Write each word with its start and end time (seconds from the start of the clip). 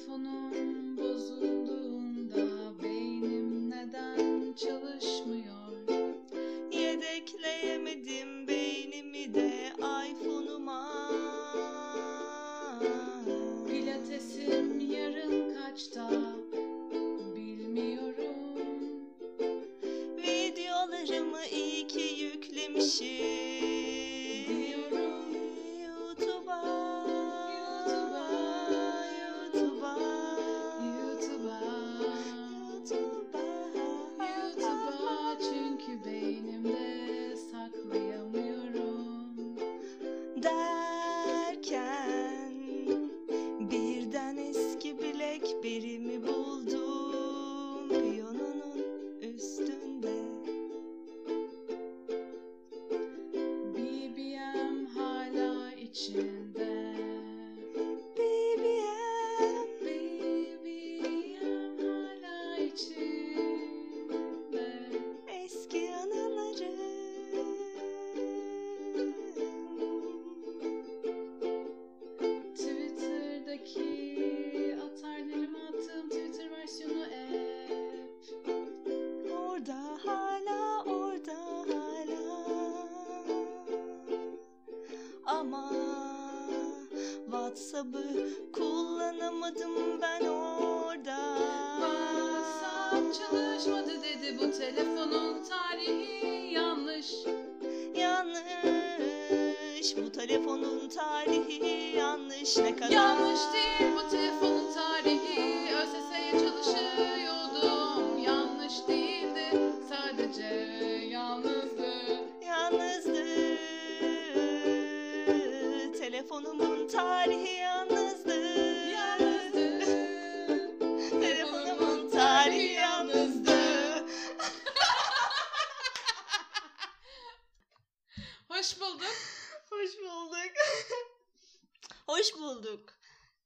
Telefonum 0.00 0.96
bozulduğunda 0.96 2.82
beynim 2.82 3.70
neden 3.70 4.52
çalışmıyor? 4.52 5.88
Yedekleyemedim 6.72 8.48
beynimi 8.48 9.34
de 9.34 9.72
iPhone'uma. 9.80 10.88
Pilatesim 13.68 14.80
yarın 14.92 15.54
kaçta? 15.54 16.10
Bilmiyorum. 17.36 18.54
Videolarımı 20.16 21.44
iyi 21.52 21.86
ki 21.86 22.24
yüklemişim. 22.24 23.79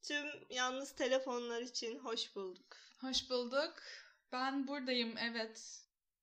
Tüm 0.04 0.26
yalnız 0.50 0.92
telefonlar 0.92 1.62
için 1.62 1.98
hoş 1.98 2.36
bulduk. 2.36 2.76
Hoş 3.00 3.30
bulduk 3.30 3.74
Ben 4.32 4.68
buradayım 4.68 5.14
evet 5.18 5.82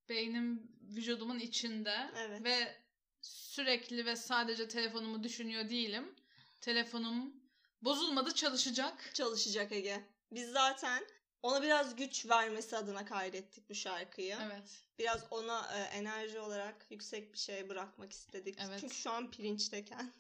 Beynim 0.09 0.72
vücudumun 0.81 1.40
içinde 1.40 2.12
Evet. 2.18 2.44
Ve 2.44 2.75
sürekli 3.22 4.06
ve 4.06 4.16
sadece 4.16 4.68
telefonumu 4.68 5.24
düşünüyor 5.24 5.69
değilim 5.69 6.16
Telefonum 6.62 7.36
bozulmadı 7.81 8.36
çalışacak 8.36 9.12
Çalışacak 9.14 9.72
Ege. 9.72 10.03
Biz 10.31 10.52
zaten 10.52 11.06
ona 11.44 11.62
biraz 11.62 11.96
güç 11.96 12.25
vermesi 12.25 12.78
adına 12.78 13.06
kaydettik 13.06 13.69
bu 13.69 13.75
şarkıyı. 13.75 14.38
Evet 14.46 14.84
Biraz 15.00 15.25
ona 15.31 15.78
e, 15.78 15.81
enerji 15.81 16.40
olarak 16.40 16.86
yüksek 16.90 17.34
bir 17.34 17.38
şey 17.40 17.69
bırakmak 17.69 18.12
istedik. 18.12 18.58
Evet. 18.59 18.80
Çünkü 18.81 18.96
şu 18.96 19.12
an 19.12 19.31
pirinçteken. 19.31 20.13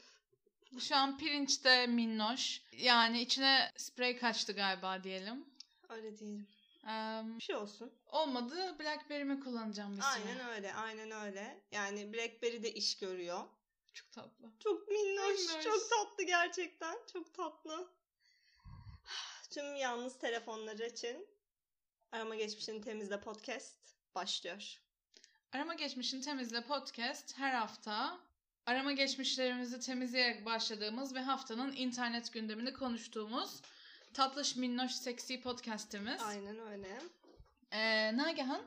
Şu 0.79 0.95
an 0.95 1.17
pirinçte 1.17 1.87
minnoş. 1.87 2.61
Yani 2.77 3.21
içine 3.21 3.71
sprey 3.77 4.17
kaçtı 4.17 4.53
galiba 4.53 5.03
diyelim. 5.03 5.45
Öyle 5.89 6.17
diyelim. 6.17 6.47
Eee, 6.87 7.21
Bir 7.37 7.41
şey 7.41 7.55
olsun. 7.55 7.91
olmadı 8.05 8.75
Blackberry'mi 8.79 9.39
kullanacağım 9.39 9.97
bir 9.97 10.01
süre. 10.01 10.11
Aynen 10.11 10.49
öyle, 10.49 10.73
aynen 10.73 11.11
öyle. 11.11 11.61
Yani 11.71 12.13
BlackBerry 12.13 12.63
de 12.63 12.73
iş 12.73 12.97
görüyor. 12.97 13.43
Çok 13.93 14.11
tatlı. 14.11 14.45
Çok 14.59 14.87
minnoş, 14.87 15.39
Minnoş. 15.39 15.63
çok 15.63 15.89
tatlı 15.89 16.23
gerçekten. 16.23 16.97
Çok 17.13 17.33
tatlı. 17.33 17.91
Tüm 19.49 19.75
yalnız 19.75 20.17
telefonlar 20.17 20.79
için 20.79 21.27
Arama 22.11 22.35
Geçmişini 22.35 22.81
Temizle 22.81 23.21
podcast 23.21 23.75
başlıyor. 24.15 24.77
Arama 25.53 25.73
Geçmişin 25.73 26.21
Temizle 26.21 26.63
podcast 26.63 27.37
her 27.37 27.53
hafta 27.53 28.19
arama 28.71 28.91
geçmişlerimizi 28.91 29.79
temizleyerek 29.79 30.45
başladığımız 30.45 31.15
ve 31.15 31.19
haftanın 31.19 31.73
internet 31.75 32.33
gündemini 32.33 32.73
konuştuğumuz 32.73 33.61
tatlış 34.13 34.55
minnoş 34.55 34.91
seksi 34.91 35.41
podcastimiz. 35.41 36.21
Aynen 36.21 36.59
öyle. 36.59 36.99
Ee, 37.71 38.17
Nagihan 38.17 38.61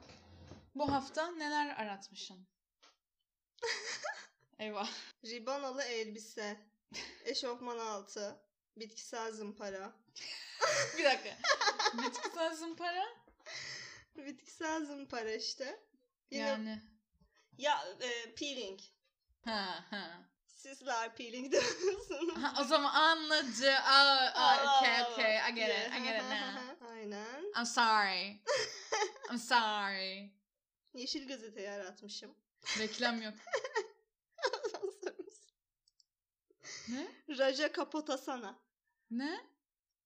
bu 0.75 0.93
hafta 0.93 1.31
neler 1.31 1.69
aratmışsın? 1.69 2.47
Eyvah. 4.59 4.91
Ribanalı 5.25 5.83
elbise, 5.83 6.57
eşofman 7.25 7.79
altı, 7.79 8.37
bitkisel 8.77 9.33
zımpara. 9.33 9.93
Bir 10.99 11.05
dakika. 11.05 11.37
Bitkisel 11.95 12.55
zımpara? 12.55 13.05
Bitkisel 14.17 14.85
zımpara 14.85 15.33
işte. 15.33 15.81
Yine 16.31 16.43
Yani. 16.43 16.83
ya 17.59 17.85
e, 18.01 18.35
peeling. 18.35 18.81
Ha 19.45 19.85
ha. 19.91 20.25
Sizler 20.47 21.17
peeling 21.17 21.53
diyorsunuz. 21.53 22.37
Ha, 22.43 22.55
o 22.61 22.65
zaman 22.65 22.95
anladı. 22.95 23.71
Aa, 23.73 24.33
aa, 24.35 24.79
okay, 24.79 25.03
okay. 25.13 25.51
I 25.51 25.55
get 25.55 25.69
it. 25.69 25.93
I 25.95 26.03
get 26.05 26.23
it 26.23 26.31
now. 26.31 26.89
Aynen. 26.91 27.53
I'm 27.57 27.67
sorry. 27.67 28.41
I'm 29.31 29.39
sorry. 29.39 30.33
Yeşil 30.95 31.29
gazeteyi 31.29 31.71
aratmışım. 31.71 32.35
Reklam 32.79 33.23
yok. 33.23 33.35
Ne? 36.89 37.09
Raja 37.39 37.73
Kapotasana. 37.73 38.59
Ne? 39.11 39.41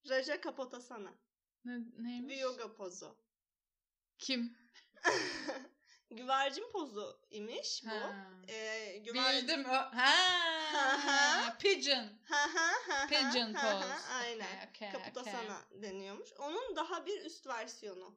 Raja 0.09 0.41
Kapotasana. 0.41 1.15
Ne 1.65 1.73
neymiş? 1.99 2.35
Bir 2.35 2.41
yoga 2.41 2.75
pozu. 2.75 3.17
Kim? 4.19 4.57
Güvercin 6.11 6.73
pozu 6.73 7.21
imiş 7.31 7.83
bu. 7.85 7.91
Ha. 7.91 8.27
Ee, 8.49 8.97
güver- 9.05 9.43
Bildim. 9.43 9.65
O... 9.65 9.73
Ha. 9.73 10.15
ha. 10.73 11.57
Pigeon. 11.61 12.09
Ha 12.25 12.49
ha 12.55 12.73
ha 12.89 13.07
Pigeon 13.09 13.55
ha 13.55 13.63
ha, 13.69 13.73
pose. 13.81 14.13
Aynen. 14.15 14.47
Okay, 14.47 14.89
okay, 14.89 14.93
Kapotasana 14.93 15.63
deniyormuş. 15.83 16.29
Onun 16.39 16.77
daha 16.77 17.07
bir 17.07 17.25
üst 17.25 17.47
versiyonu 17.47 18.15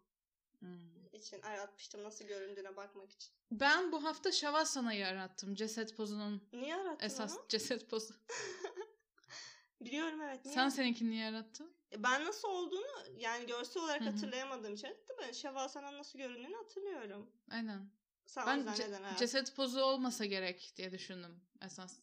Hmm. 0.59 1.05
için 1.13 1.41
aratmıştım 1.41 2.03
nasıl 2.03 2.25
göründüğüne 2.25 2.75
bakmak 2.75 3.11
için. 3.11 3.29
Ben 3.51 3.91
bu 3.91 4.03
hafta 4.03 4.31
Shavasανa'yı 4.31 5.07
arattım. 5.07 5.55
Ceset 5.55 5.97
pozunun 5.97 6.47
Niye 6.53 6.75
arattın 6.75 7.05
esas 7.05 7.35
onu? 7.37 7.45
ceset 7.49 7.89
pozu. 7.89 8.13
Biliyorum 9.81 10.21
evet. 10.21 10.45
Niye? 10.45 10.55
Sen 10.55 10.69
seninkini 10.69 11.09
niye 11.11 11.27
arattın? 11.29 11.73
E, 11.91 12.03
Ben 12.03 12.25
nasıl 12.25 12.47
olduğunu 12.47 12.87
yani 13.17 13.45
görsel 13.45 13.83
olarak 13.83 14.01
Hı 14.01 14.05
hı. 14.05 14.09
hatırlayamadığım 14.09 14.73
için 14.73 14.87
de 14.87 14.97
ben 15.21 15.31
Şevvalsana'nın 15.31 15.97
nasıl 15.97 16.19
göründüğünü 16.19 16.55
hatırlıyorum. 16.55 17.31
Aynen. 17.51 17.89
Sen 18.25 18.47
Ben 18.47 18.73
ce- 18.73 18.91
neden 18.91 19.15
ceset 19.15 19.55
pozu 19.55 19.81
olmasa 19.81 20.25
gerek 20.25 20.73
diye 20.77 20.91
düşündüm 20.91 21.43
esas. 21.65 21.99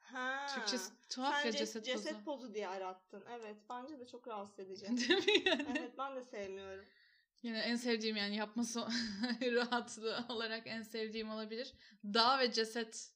Ha. 0.00 0.46
Türkçesi 0.54 0.92
tuhaf 1.08 1.34
Sen 1.34 1.44
ya 1.46 1.50
ce- 1.52 1.58
ceset, 1.58 1.84
ceset 1.84 2.24
pozu. 2.24 2.54
diye 2.54 2.68
arattın. 2.68 3.24
Evet 3.30 3.56
bence 3.70 3.98
de 3.98 4.06
çok 4.06 4.28
rahatsız 4.28 4.58
edici. 4.58 4.86
Değil 4.96 5.26
mi 5.26 5.48
yani? 5.48 5.66
evet 5.78 5.98
ben 5.98 6.16
de 6.16 6.22
sevmiyorum. 6.22 6.84
Yani 7.42 7.58
en 7.58 7.76
sevdiğim 7.76 8.16
yani 8.16 8.36
yapması 8.36 8.80
rahatlığı 9.42 10.24
olarak 10.28 10.66
en 10.66 10.82
sevdiğim 10.82 11.30
olabilir. 11.30 11.72
Dağ 12.04 12.38
ve 12.38 12.52
ceset. 12.52 13.10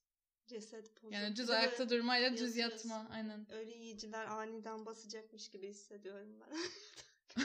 Ceset 0.49 0.97
pozu. 0.97 1.15
Yani 1.15 1.37
düz 1.37 1.51
ayakta 1.51 1.91
durmayla 1.91 2.37
düz 2.37 2.57
yatma. 2.57 3.07
Aynen. 3.13 3.47
Öyle 3.53 3.71
yiyiciler 3.77 4.25
aniden 4.27 4.87
basacakmış 4.87 5.51
gibi 5.51 5.69
hissediyorum 5.69 6.41
ben. 6.41 6.59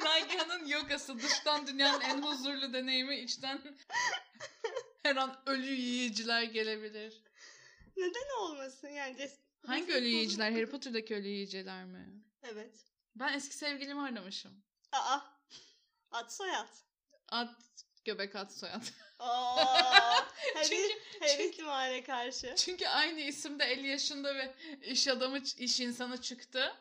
Nagihan'ın 0.00 0.66
yogası 0.66 1.18
dıştan 1.18 1.66
dünyanın 1.66 2.00
en 2.00 2.22
huzurlu 2.22 2.72
deneyimi 2.72 3.16
içten 3.16 3.60
her 5.02 5.16
an 5.16 5.42
ölü 5.46 5.72
yiyiciler 5.74 6.42
gelebilir. 6.42 7.22
Neden 7.96 8.38
olmasın 8.40 8.88
yani? 8.88 9.16
ces- 9.16 9.38
Hangi 9.66 9.92
ölü 9.94 10.06
yiyiciler? 10.06 10.52
Harry 10.52 10.70
Potter'daki 10.70 11.14
ölü 11.14 11.28
yiyiciler 11.28 11.84
mi? 11.84 12.22
Evet. 12.42 12.74
Ben 13.16 13.32
eski 13.34 13.56
sevgilimi 13.56 14.00
aramışım. 14.02 14.62
Aa. 14.92 15.18
At 16.10 16.32
soyad. 16.32 16.68
At, 17.28 17.56
göbek 18.04 18.36
at 18.36 18.52
soyad. 18.52 18.82
Aa. 19.22 20.22
Her, 20.54 20.64
Çünkü- 20.64 20.98
her 21.20 21.28
çünkü- 21.28 21.42
ihtimale 21.44 22.02
karşı. 22.04 22.54
Çünkü 22.56 22.86
aynı 22.86 23.20
isimde 23.20 23.64
50 23.64 23.86
yaşında 23.88 24.34
ve 24.34 24.54
iş 24.82 25.08
adamı, 25.08 25.38
iş 25.38 25.80
insanı 25.80 26.20
çıktı. 26.20 26.74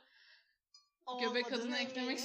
Göbek 1.21 1.45
Olmadığına 1.45 1.61
adını 1.61 1.77
eklemek. 1.77 2.19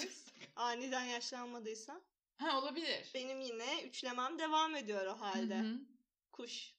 Aniden 0.56 1.04
yaşlanmadıysa. 1.04 2.00
Ha 2.36 2.58
olabilir. 2.58 3.10
Benim 3.14 3.40
yine 3.40 3.82
üçlemem 3.82 4.38
devam 4.38 4.76
ediyor 4.76 5.06
o 5.06 5.20
halde. 5.20 5.54
Hı 5.58 5.62
hı. 5.62 5.78
Kuş. 6.32 6.74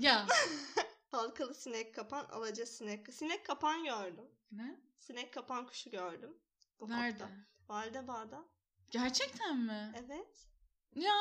Ya. 0.00 0.26
Halkalı 1.10 1.54
sinek 1.54 1.94
kapan, 1.94 2.24
alaca 2.24 2.66
sinek. 2.66 3.14
Sinek 3.14 3.46
kapan 3.46 3.84
gördüm. 3.84 4.30
ne? 4.52 4.80
Sinek 4.98 5.32
kapan 5.34 5.66
kuşu 5.66 5.90
gördüm. 5.90 6.38
Bu 6.80 6.90
Nerede? 6.90 7.18
hafta. 7.24 7.36
Validebağ'da. 7.68 8.44
Gerçekten 8.90 9.56
mi? 9.56 9.92
Evet. 10.06 10.46
Ya. 10.94 11.20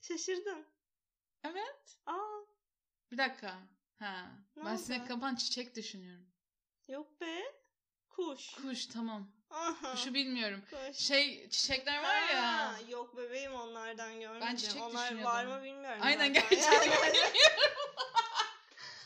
Şaşırdın. 0.00 0.66
Evet. 1.50 1.98
Aa. 2.06 2.40
Bir 3.12 3.18
dakika. 3.18 3.58
Ha. 3.98 4.30
Ne 4.56 4.64
ben 4.64 4.74
oldu? 4.74 4.82
sinek 4.82 5.08
kapan 5.08 5.34
çiçek 5.34 5.76
düşünüyorum. 5.76 6.26
Yok 6.88 7.20
be. 7.20 7.42
Kuş. 8.08 8.54
Kuş 8.54 8.86
tamam. 8.86 9.32
Aha. 9.50 9.92
Kuşu 9.92 10.14
bilmiyorum. 10.14 10.62
Kuş. 10.70 10.96
Şey 10.96 11.50
çiçekler 11.50 12.02
var 12.02 12.28
ya. 12.28 12.42
Ha, 12.42 12.74
Yok 12.88 13.16
bebeğim 13.16 13.54
onlardan 13.54 14.20
görmedim. 14.20 14.56
çiçek 14.56 14.82
Onlar 14.82 15.22
var 15.22 15.44
mı 15.46 15.62
bilmiyorum. 15.62 16.00
Aynen 16.02 16.32
gerçekten. 16.32 16.72
Yani- 16.90 17.16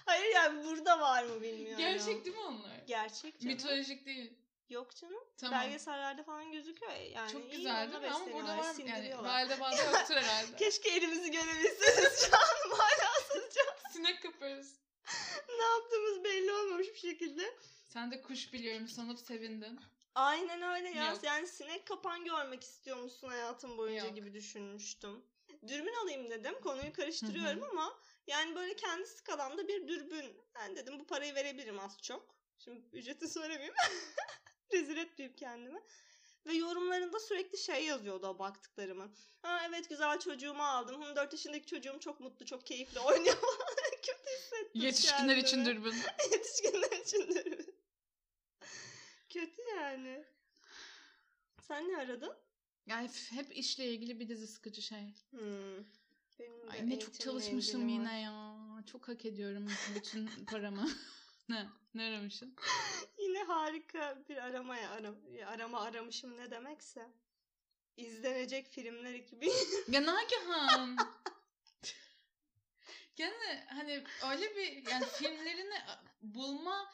Hayır 0.07 0.35
yani 0.35 0.65
burada 0.65 1.01
var 1.01 1.25
mı 1.25 1.43
bilmiyorum. 1.43 1.79
Gerçek 1.79 2.25
değil 2.25 2.37
mi 2.37 2.43
onlar? 2.43 2.77
Gerçek 2.87 3.41
canım. 3.41 3.55
Mitolojik 3.57 4.07
değil. 4.07 4.33
Yok 4.71 4.97
canım. 4.97 5.25
Tamam. 5.37 5.61
Belgesellerde 5.61 6.23
falan 6.23 6.53
gözüküyor. 6.53 6.93
Yani 6.93 7.33
Çok 7.33 7.53
güzel 7.53 7.93
değil 7.93 8.03
mi? 8.03 8.11
Ama 8.11 8.33
burada 8.33 8.59
var 8.59 8.75
mı? 8.75 8.83
Yani 8.89 9.15
valide 9.23 9.61
bağda 9.61 9.83
yoktur 9.83 10.15
herhalde. 10.15 10.57
Keşke 10.57 10.91
elimizi 10.91 11.31
görebilseniz 11.31 12.21
şu 12.27 12.37
an 12.37 12.71
manasızca. 12.71 13.63
Sinek 13.93 14.23
kapıyoruz. 14.23 14.67
ne 15.59 15.65
yaptığımız 15.65 16.25
belli 16.25 16.53
olmamış 16.53 16.89
bir 16.89 16.99
şekilde. 16.99 17.57
Sen 17.85 18.11
de 18.11 18.23
kuş 18.23 18.53
biliyorum 18.53 18.89
sanıp 18.89 19.19
sevindin. 19.19 19.81
Aynen 20.15 20.63
öyle 20.63 20.91
ya. 20.91 21.11
Yok. 21.11 21.25
Yani 21.25 21.47
sinek 21.47 21.87
kapan 21.87 22.25
görmek 22.25 22.63
istiyor 22.65 22.97
musun 22.97 23.29
hayatın 23.29 23.79
boyunca 23.79 24.05
Yok. 24.05 24.15
gibi 24.15 24.35
düşünmüştüm. 24.35 25.25
Dürbün 25.69 25.95
alayım 26.03 26.31
dedim. 26.31 26.61
Konuyu 26.63 26.93
karıştırıyorum 26.93 27.63
ama 27.63 27.99
yani 28.27 28.55
böyle 28.55 28.77
kendi 28.77 29.07
skalamda 29.07 29.69
bir 29.69 29.89
dürbün. 29.89 30.37
Ben 30.55 30.77
dedim 30.77 30.99
bu 30.99 31.07
parayı 31.07 31.35
verebilirim 31.35 31.79
az 31.81 32.03
çok. 32.03 32.35
Şimdi 32.59 32.81
ücreti 32.93 33.29
söylemeyeyim. 33.29 33.75
Rezil 34.73 34.97
etmeyeyim 34.97 35.37
kendimi. 35.37 35.81
Ve 36.47 36.53
yorumlarında 36.55 37.21
sürekli 37.21 37.59
şey 37.59 37.85
yazıyordu 37.85 38.27
o 38.27 38.39
baktıklarımı. 38.39 39.13
Ha 39.43 39.61
evet 39.69 39.89
güzel 39.89 40.19
çocuğumu 40.21 40.63
aldım. 40.63 41.03
Hı, 41.03 41.17
4 41.17 41.33
yaşındaki 41.33 41.67
çocuğum 41.67 41.99
çok 42.01 42.21
mutlu, 42.21 42.47
çok 42.47 42.67
keyifli 42.67 43.01
oynuyor. 43.01 43.37
Kötü 44.03 44.31
hissettim 44.39 44.83
Yetişkinler 44.83 45.37
için 45.37 45.57
kendimi. 45.65 45.77
dürbün. 45.77 45.95
Yetişkinler 46.33 47.01
için 47.03 47.29
dürbün. 47.29 47.75
Kötü 49.29 49.63
yani. 49.77 50.25
Sen 51.69 51.89
ne 51.89 51.97
aradın? 51.97 52.33
Yani 52.87 53.11
hep 53.31 53.57
işle 53.57 53.87
ilgili 53.87 54.21
bir 54.21 54.29
dizi 54.29 54.47
sıkıcı 54.47 54.83
şey. 54.83 55.15
Hmm. 55.31 55.85
Benim 56.39 56.71
Ay 56.71 56.91
ne 56.91 56.99
çok 56.99 57.21
çalışmışım 57.21 57.83
ilgili 57.89 57.99
var. 57.99 58.05
yine 58.13 58.21
ya. 58.21 58.55
Çok 58.93 59.09
hak 59.09 59.25
ediyorum 59.25 59.69
bütün 59.95 60.27
paramı. 60.47 60.91
ne? 61.49 61.67
Ne 61.95 62.05
aramışsın? 62.05 62.55
Yine 63.41 63.53
harika 63.53 64.19
bir 64.29 64.37
aramaya 64.37 64.91
ara, 64.91 65.15
arama 65.47 65.81
aramışım 65.81 66.37
ne 66.37 66.51
demekse. 66.51 67.09
İzlenecek 67.97 68.67
filmler 68.67 69.15
ekibi. 69.15 69.53
Ya 69.89 70.07
Nagihan. 70.07 70.97
Yani 73.19 73.65
hani 73.67 74.05
öyle 74.31 74.57
bir 74.57 74.91
yani 74.91 75.05
filmlerini 75.07 75.75
bulma 76.23 76.87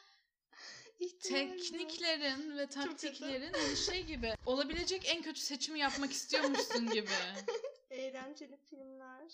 tekniklerin 1.23 2.57
ve 2.57 2.67
taktiklerin 2.67 3.53
hani 3.53 3.77
şey 3.77 4.03
gibi 4.03 4.35
olabilecek 4.45 5.09
en 5.09 5.21
kötü 5.21 5.39
seçimi 5.39 5.79
yapmak 5.79 6.11
istiyormuşsun 6.11 6.87
gibi. 6.89 7.09
Eğlenceli 7.89 8.57
filmler. 8.57 9.33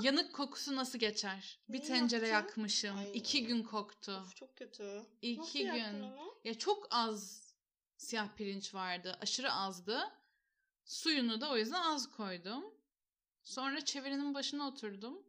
Yanık 0.00 0.34
kokusu 0.34 0.76
nasıl 0.76 0.98
geçer? 0.98 1.58
Bir 1.68 1.78
Neyi 1.80 1.88
tencere 1.88 2.28
yaptı? 2.28 2.48
yakmışım. 2.50 2.98
Ay. 2.98 3.10
iki 3.14 3.46
gün 3.46 3.62
koktu. 3.62 4.12
Of 4.26 4.36
çok 4.36 4.56
kötü. 4.56 5.06
İki 5.22 5.40
Nasıl 5.40 5.58
yaktın 5.58 5.92
gün. 5.92 6.02
onu? 6.02 6.34
Ya 6.44 6.58
çok 6.58 6.86
az 6.90 7.42
siyah 7.96 8.28
pirinç 8.36 8.74
vardı. 8.74 9.18
Aşırı 9.22 9.52
azdı. 9.52 10.10
Suyunu 10.84 11.40
da 11.40 11.50
o 11.50 11.56
yüzden 11.56 11.82
az 11.82 12.10
koydum. 12.16 12.64
Sonra 13.44 13.84
çevirinin 13.84 14.34
başına 14.34 14.68
oturdum. 14.68 15.22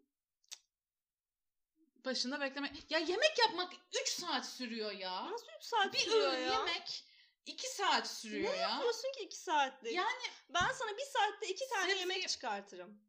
Başında 2.05 2.39
bekleme. 2.39 2.73
Ya 2.89 2.99
yemek 2.99 3.39
yapmak 3.39 3.73
3 4.01 4.09
saat 4.09 4.45
sürüyor 4.45 4.91
ya. 4.91 5.31
Nasıl 5.31 5.45
3 5.59 5.63
saat 5.63 5.93
Bir 5.93 5.99
sürüyor 5.99 6.33
ya? 6.33 6.39
yemek 6.53 7.03
2 7.45 7.67
saat 7.75 8.07
sürüyor 8.11 8.53
Ne 8.53 8.57
ya. 8.57 8.69
yapıyorsun 8.69 9.11
ki 9.17 9.23
2 9.23 9.37
saatte? 9.37 9.89
Yani 9.89 10.23
Ben 10.49 10.71
sana 10.73 10.97
bir 10.97 11.05
saatte 11.05 11.47
2 11.47 11.69
tane 11.69 11.91
Sebze- 11.93 11.99
yemek 11.99 12.29
çıkartırım. 12.29 12.99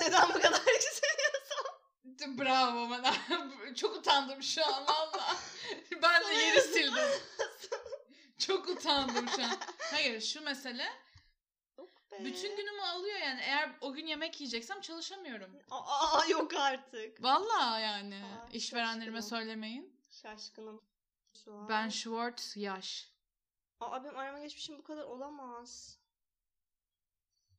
Neden 0.00 0.28
bu 0.28 0.32
kadar 0.32 0.62
güzel? 0.64 2.38
bravo 2.38 2.90
bana. 2.90 3.14
Çok 3.74 3.96
utandım 3.96 4.42
şu 4.42 4.66
an 4.66 4.86
valla. 4.86 5.36
Ben 6.02 6.24
de 6.28 6.34
yeri 6.34 6.60
sildim. 6.60 7.20
Çok 8.38 8.68
utandım 8.68 9.28
şu 9.28 9.42
an. 9.42 9.58
Hayır 9.78 10.20
şu 10.20 10.40
mesele 10.40 10.88
bütün 12.20 12.56
günümü 12.56 12.82
alıyor 12.82 13.18
yani. 13.18 13.40
Eğer 13.40 13.70
o 13.80 13.92
gün 13.92 14.06
yemek 14.06 14.40
yiyeceksem 14.40 14.80
çalışamıyorum. 14.80 15.58
Aa 15.70 16.24
yok 16.28 16.54
artık. 16.54 17.22
Valla 17.22 17.78
yani. 17.80 18.24
Aa, 18.24 18.48
İşverenlerime 18.52 19.18
şaşkınım. 19.22 19.38
söylemeyin. 19.40 20.00
Şaşkınım. 20.22 20.82
Şu 21.44 21.54
an. 21.54 21.68
Ben 21.68 21.88
Schwartz 21.88 22.56
yaş. 22.56 23.12
Aa 23.80 24.04
benim 24.04 24.18
arama 24.18 24.38
geçmişim 24.38 24.78
bu 24.78 24.82
kadar 24.82 25.04
olamaz. 25.04 25.98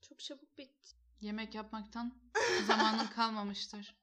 Çok 0.09 0.19
çabuk 0.19 0.57
bitti. 0.57 0.95
Yemek 1.22 1.55
yapmaktan 1.55 2.13
zamanım 2.67 3.10
kalmamıştır. 3.15 3.96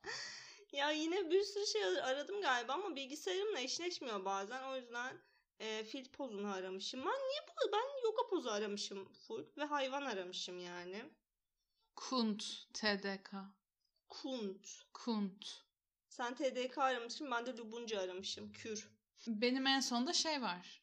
Ya 0.73 0.91
yine 0.91 1.31
bir 1.31 1.43
sürü 1.43 1.67
şey 1.67 1.85
aradım 1.85 2.43
galiba 2.43 2.73
ama 2.73 2.97
bilgisayarımla 2.97 3.61
eşleşmiyor 3.61 4.25
bazen. 4.25 4.63
O 4.63 4.77
yüzden 4.77 5.17
e, 5.59 5.85
fil 5.85 6.05
pozunu 6.13 6.53
aramışım. 6.53 7.01
Ben 7.01 7.29
niye 7.29 7.41
bu? 7.49 7.73
Ben 7.73 8.05
yoga 8.05 8.29
pozu 8.31 8.51
aramışım 8.51 9.13
full 9.13 9.45
ve 9.59 9.65
hayvan 9.65 10.03
aramışım 10.03 10.61
yani. 10.61 11.05
Kunt. 11.97 12.45
TDK. 12.75 13.31
Kunt. 14.09 14.69
Kunt. 14.95 15.63
Sen 16.09 16.35
TDK 16.35 16.79
aramışsın 16.79 17.31
ben 17.31 17.47
de 17.47 17.57
Lubunca 17.57 18.01
aramışım. 18.01 18.53
Kür. 18.53 18.91
Benim 19.27 19.67
en 19.67 19.81
sonda 19.81 20.13
şey 20.13 20.43
var. 20.43 20.83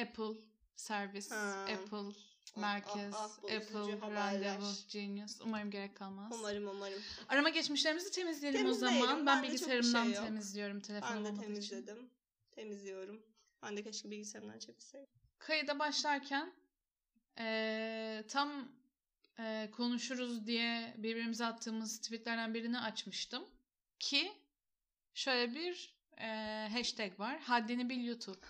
Apple 0.00 0.34
servis, 0.76 1.30
Ha. 1.30 1.66
Apple 1.72 2.14
merkez, 2.62 3.14
ah, 3.14 3.30
ah, 3.42 3.44
Apple 3.56 4.00
randevu, 4.14 4.72
genius. 4.88 5.40
Umarım 5.40 5.70
gerek 5.70 5.96
kalmaz. 5.96 6.32
Umarım 6.38 6.68
umarım. 6.68 6.98
Arama 7.28 7.48
geçmişlerimizi 7.48 8.10
temizleyelim 8.12 8.66
o 8.66 8.72
zaman. 8.72 9.26
Ben 9.26 9.34
çok 9.34 9.42
bir 9.44 9.48
bilgisayarımdan 9.48 10.04
şey 10.04 10.12
yok. 10.12 10.24
temizliyorum 10.24 10.80
telefon 10.80 11.08
Ben 11.16 11.24
de 11.24 11.28
olmadığı 11.28 11.42
için. 11.44 11.52
temizledim. 11.54 12.10
Temizliyorum. 12.50 13.22
Ben 13.62 13.76
de 13.76 13.82
keşke 13.82 14.10
bilgisayarımdan 14.10 14.58
çevirseydim. 14.58 15.08
Kayıda 15.38 15.78
başlarken 15.78 16.52
eee, 17.38 18.24
tam 18.28 18.68
eee, 19.38 19.70
konuşuruz 19.76 20.46
diye 20.46 20.94
birbirimize 20.98 21.44
attığımız 21.44 22.00
tweetlerden 22.00 22.54
birini 22.54 22.78
açmıştım. 22.80 23.44
Ki 23.98 24.32
şöyle 25.14 25.54
bir 25.54 25.91
eee, 26.20 26.68
hashtag 26.72 27.20
var. 27.20 27.38
Haddini 27.40 27.88
bil 27.88 28.04
YouTube. 28.04 28.38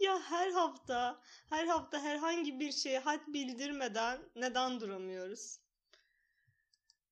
Ya 0.00 0.20
her 0.20 0.50
hafta, 0.50 1.20
her 1.50 1.66
hafta 1.66 2.02
herhangi 2.02 2.60
bir 2.60 2.72
şeye 2.72 2.98
had 2.98 3.20
bildirmeden 3.28 4.18
neden 4.36 4.80
duramıyoruz? 4.80 5.58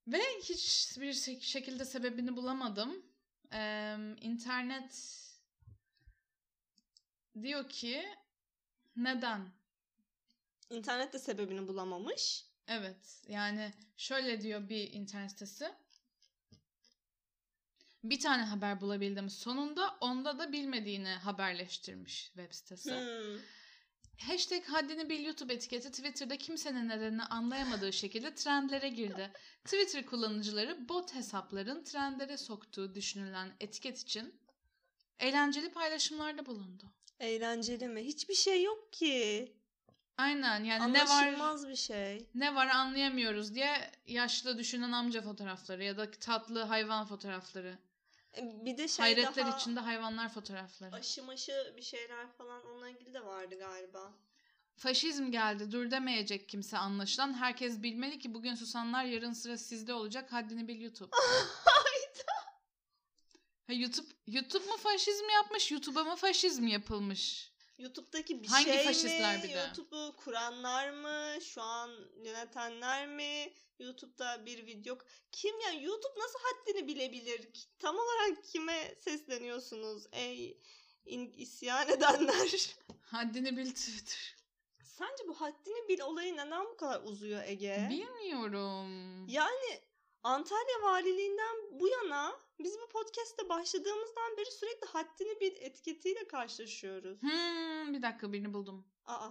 Ve 0.06 0.20
hiçbir 0.42 1.12
şekilde 1.40 1.84
sebebini 1.84 2.36
bulamadım. 2.36 3.02
Eee 3.52 3.96
internet 4.20 5.18
diyor 7.42 7.68
ki 7.68 8.04
neden? 8.96 9.52
İnternet 10.70 11.12
de 11.12 11.18
sebebini 11.18 11.68
bulamamış. 11.68 12.46
Evet 12.68 13.22
yani 13.28 13.72
şöyle 13.96 14.40
diyor 14.40 14.68
bir 14.68 14.92
internet 14.92 15.30
sitesi. 15.30 15.74
Bir 18.04 18.20
tane 18.20 18.42
haber 18.42 18.80
bulabildim 18.80 19.30
sonunda 19.30 19.96
onda 20.00 20.38
da 20.38 20.52
bilmediğini 20.52 21.08
haberleştirmiş 21.08 22.24
web 22.26 22.52
sitesi. 22.52 22.90
Hmm. 22.90 23.38
Hashtag 24.28 24.64
haddini 24.64 25.08
bil 25.08 25.24
YouTube 25.24 25.52
etiketi 25.54 25.90
Twitter'da 25.90 26.36
kimsenin 26.36 26.88
nedenini 26.88 27.22
anlayamadığı 27.22 27.92
şekilde 27.92 28.34
trendlere 28.34 28.88
girdi. 28.88 29.32
Twitter 29.64 30.06
kullanıcıları 30.06 30.88
bot 30.88 31.14
hesapların 31.14 31.84
trendlere 31.84 32.36
soktuğu 32.36 32.94
düşünülen 32.94 33.52
etiket 33.60 33.98
için 33.98 34.34
eğlenceli 35.20 35.72
paylaşımlarda 35.72 36.46
bulundu. 36.46 36.84
Eğlenceli 37.20 37.88
mi? 37.88 38.00
Hiçbir 38.00 38.34
şey 38.34 38.62
yok 38.62 38.92
ki. 38.92 39.52
Aynen 40.16 40.64
yani 40.64 40.92
ne 40.92 41.08
var 41.08 41.26
Anlaşılmaz 41.26 41.68
bir 41.68 41.76
şey. 41.76 42.28
ne 42.34 42.54
var 42.54 42.66
anlayamıyoruz 42.66 43.54
diye 43.54 43.90
yaşlı 44.06 44.58
düşünen 44.58 44.92
amca 44.92 45.22
fotoğrafları 45.22 45.84
ya 45.84 45.96
da 45.96 46.10
tatlı 46.10 46.62
hayvan 46.62 47.06
fotoğrafları. 47.06 47.78
Bir 48.36 48.78
de 48.78 48.88
şey 48.88 49.02
Hayretler 49.02 49.46
daha 49.46 49.56
içinde 49.56 49.80
hayvanlar 49.80 50.28
fotoğrafları. 50.28 50.94
aşı 50.94 51.22
maşı 51.22 51.74
bir 51.76 51.82
şeyler 51.82 52.32
falan 52.32 52.66
onunla 52.66 52.88
ilgili 52.88 53.14
de 53.14 53.24
vardı 53.24 53.58
galiba. 53.58 54.12
Faşizm 54.76 55.30
geldi 55.30 55.72
dur 55.72 55.90
demeyecek 55.90 56.48
kimse 56.48 56.78
anlaşılan. 56.78 57.34
Herkes 57.34 57.82
bilmeli 57.82 58.18
ki 58.18 58.34
bugün 58.34 58.54
susanlar 58.54 59.04
yarın 59.04 59.32
sıra 59.32 59.58
sizde 59.58 59.94
olacak. 59.94 60.32
Haddini 60.32 60.68
bil 60.68 60.80
YouTube. 60.80 61.10
Ha, 63.66 63.72
YouTube 63.72 64.08
YouTube 64.26 64.66
mu 64.66 64.76
faşizm 64.76 65.28
yapmış, 65.28 65.70
YouTube'a 65.70 66.04
mı 66.04 66.16
faşizm 66.16 66.66
yapılmış? 66.66 67.51
YouTube'daki 67.82 68.42
bir 68.42 68.48
Hangi 68.48 68.64
şey 68.72 68.84
faşistler 68.84 69.36
mi? 69.36 69.42
bir 69.42 69.48
de? 69.48 69.58
YouTube'u 69.58 70.16
kuranlar 70.16 70.90
mı? 70.90 71.40
Şu 71.42 71.62
an 71.62 71.90
yönetenler 72.24 73.06
mi? 73.08 73.52
YouTube'da 73.78 74.46
bir 74.46 74.66
video. 74.66 74.98
Kim 75.32 75.60
yani 75.60 75.84
YouTube 75.84 76.18
nasıl 76.20 76.38
haddini 76.38 76.86
bilebilir? 76.88 77.48
Tam 77.78 77.96
olarak 77.96 78.44
kime 78.44 78.94
sesleniyorsunuz? 79.00 80.06
Ey 80.12 80.58
isyan 81.36 81.88
edenler. 81.96 82.76
Haddini 83.02 83.56
bil 83.56 83.70
Twitter. 83.70 84.36
Sence 84.82 85.28
bu 85.28 85.34
haddini 85.40 85.88
bil 85.88 86.00
olayı 86.00 86.32
neden 86.36 86.64
bu 86.64 86.76
kadar 86.76 87.02
uzuyor 87.04 87.42
Ege? 87.44 87.86
Bilmiyorum. 87.90 89.28
Yani 89.28 89.80
Antalya 90.22 90.82
Valiliğinden 90.82 91.56
bu 91.80 91.88
yana 91.88 92.38
biz 92.64 92.76
bu 92.78 92.88
podcast'te 92.88 93.48
başladığımızdan 93.48 94.36
beri 94.36 94.50
sürekli 94.50 94.86
haddini 94.86 95.40
bil 95.40 95.52
etiketiyle 95.60 96.26
karşılaşıyoruz. 96.26 97.22
Hmm, 97.22 97.94
bir 97.94 98.02
dakika 98.02 98.32
birini 98.32 98.52
buldum. 98.52 98.86
Aa 99.04 99.28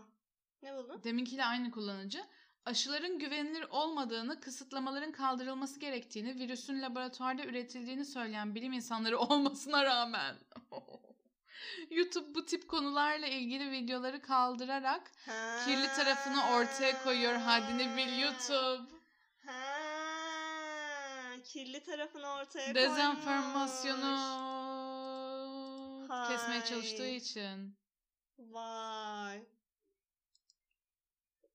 ne 0.61 0.75
buldun? 0.75 1.03
Deminkiyle 1.03 1.45
aynı 1.45 1.71
kullanıcı. 1.71 2.23
Aşıların 2.65 3.19
güvenilir 3.19 3.65
olmadığını, 3.69 4.39
kısıtlamaların 4.39 5.11
kaldırılması 5.11 5.79
gerektiğini, 5.79 6.39
virüsün 6.39 6.81
laboratuvarda 6.81 7.45
üretildiğini 7.45 8.05
söyleyen 8.05 8.55
bilim 8.55 8.73
insanları 8.73 9.19
olmasına 9.29 9.85
rağmen 9.85 10.35
YouTube 11.89 12.35
bu 12.35 12.45
tip 12.45 12.67
konularla 12.69 13.27
ilgili 13.27 13.71
videoları 13.71 14.21
kaldırarak 14.21 15.11
kirli 15.65 15.87
tarafını 15.87 16.55
ortaya 16.55 17.03
koyuyor. 17.03 17.33
Haddini 17.33 17.97
bil 17.97 18.19
YouTube. 18.19 19.00
Kirli 21.53 21.83
tarafını 21.83 22.27
ortaya 22.27 22.75
Dezenformasyonu 22.75 24.01
koymuş. 26.07 26.29
kesmeye 26.29 26.59
Hay. 26.59 26.65
çalıştığı 26.69 27.07
için. 27.07 27.77
Vay. 28.39 29.43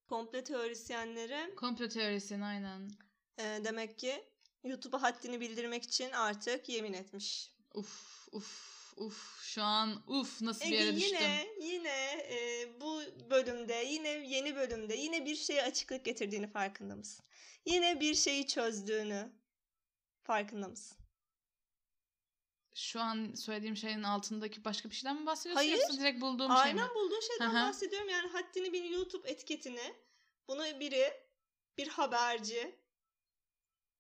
Komple 0.09 0.45
teorisyenlere 0.45 1.55
Komplo 1.55 1.89
teorisyen 1.89 2.41
aynen. 2.41 2.91
e, 3.39 3.43
demek 3.65 3.99
ki 3.99 4.25
YouTube'a 4.65 5.03
haddini 5.03 5.41
bildirmek 5.41 5.85
için 5.85 6.11
artık 6.13 6.69
yemin 6.69 6.93
etmiş. 6.93 7.53
Uf 7.75 8.29
uf 8.33 8.93
uf 8.97 9.41
şu 9.43 9.63
an 9.63 10.03
uf 10.07 10.43
nasıl 10.43 10.61
bir 10.65 10.67
Ege 10.73 10.77
yere 10.77 10.97
düştüm. 10.97 11.19
yine 11.19 11.47
yine 11.61 12.11
e, 12.31 12.69
bu 12.81 13.01
bölümde 13.31 13.75
yine 13.75 14.09
yeni 14.09 14.57
bölümde 14.57 14.95
yine 14.97 15.27
bir 15.27 15.37
şeye 15.37 15.63
açıklık 15.63 16.05
getirdiğini 16.05 16.47
farkında 16.47 16.97
mısın? 16.97 17.25
Yine 17.67 18.01
bir 18.01 18.15
şeyi 18.15 18.47
çözdüğünü 18.47 19.33
farkında 20.27 20.69
mısın? 20.69 20.99
Şu 22.75 23.01
an 23.01 23.35
söylediğim 23.35 23.77
şeyin 23.77 24.03
altındaki 24.03 24.65
başka 24.65 24.91
bir 24.91 24.95
şeyden 24.95 25.21
mi 25.21 25.27
bahsediyorsun 25.27 25.65
Hayır. 25.67 25.79
yoksa 25.79 26.01
direkt 26.01 26.21
bulduğum 26.21 26.51
Aynen 26.51 26.65
şey 26.79 26.89
mi? 26.89 26.95
bulduğun 26.95 27.21
şeyden 27.21 27.55
Hı 27.55 27.59
hı. 27.59 27.69
bahsediyorum. 27.69 28.09
Yani 28.09 28.29
haddini 28.29 28.73
bil 28.73 28.91
YouTube 28.91 29.31
etiketini 29.31 29.95
bunu 30.49 30.63
biri 30.81 31.13
bir 31.79 31.89
haberci 31.89 32.77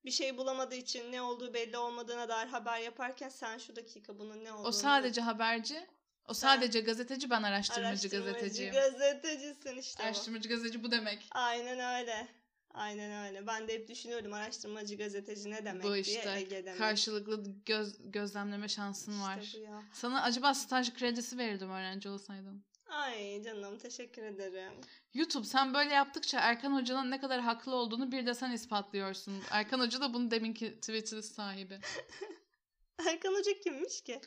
bir 0.04 0.10
şey 0.10 0.36
bulamadığı 0.38 0.74
için 0.74 1.12
ne 1.12 1.22
olduğu 1.22 1.54
belli 1.54 1.78
olmadığına 1.78 2.28
dair 2.28 2.46
haber 2.46 2.80
yaparken 2.80 3.28
sen 3.28 3.58
şu 3.58 3.76
dakika 3.76 4.18
bunun 4.18 4.44
ne 4.44 4.52
olduğunu 4.52 4.68
O 4.68 4.72
sadece 4.72 5.20
haberci. 5.20 5.86
O 6.28 6.34
sadece 6.34 6.80
gazeteci 6.80 7.30
ben 7.30 7.42
araştırmacı, 7.42 8.08
gazeteciyim. 8.08 8.72
gazetecisin 8.74 9.76
işte 9.76 10.02
bu. 10.02 10.06
araştırmacı 10.06 10.48
gazeteci 10.48 10.82
bu 10.84 10.90
demek. 10.90 11.26
Aynen 11.30 12.00
öyle. 12.00 12.28
Aynen 12.76 13.26
öyle. 13.26 13.46
Ben 13.46 13.68
de 13.68 13.74
hep 13.74 13.88
düşünüyordum 13.88 14.32
araştırmacı 14.32 14.96
gazeteci 14.96 15.50
ne 15.50 15.64
demek 15.64 15.84
bu 15.84 15.92
diye 15.92 16.00
işte 16.00 16.34
Ege 16.36 16.64
demek. 16.64 16.78
karşılıklı 16.78 17.44
göz, 17.66 17.96
gözlemleme 18.12 18.68
şansın 18.68 19.22
var. 19.22 19.38
İşte 19.42 19.58
ya. 19.58 19.82
Sana 19.92 20.22
acaba 20.22 20.54
staj 20.54 20.94
kredisi 20.94 21.38
verirdim 21.38 21.70
öğrenci 21.70 22.08
olsaydın. 22.08 22.64
Ay 22.86 23.42
canım 23.42 23.78
teşekkür 23.78 24.22
ederim. 24.22 24.72
YouTube 25.14 25.46
sen 25.46 25.74
böyle 25.74 25.94
yaptıkça 25.94 26.40
Erkan 26.40 26.74
Hoca'nın 26.80 27.10
ne 27.10 27.20
kadar 27.20 27.40
haklı 27.40 27.74
olduğunu 27.74 28.12
bir 28.12 28.26
de 28.26 28.34
sen 28.34 28.50
ispatlıyorsun. 28.50 29.42
Erkan 29.50 29.80
Hoca 29.80 30.00
da 30.00 30.14
bunu 30.14 30.30
deminki 30.30 30.74
Twitter 30.80 31.22
sahibi. 31.22 31.78
Erkan 33.08 33.34
Hoca 33.34 33.60
kimmiş 33.60 34.00
ki? 34.00 34.20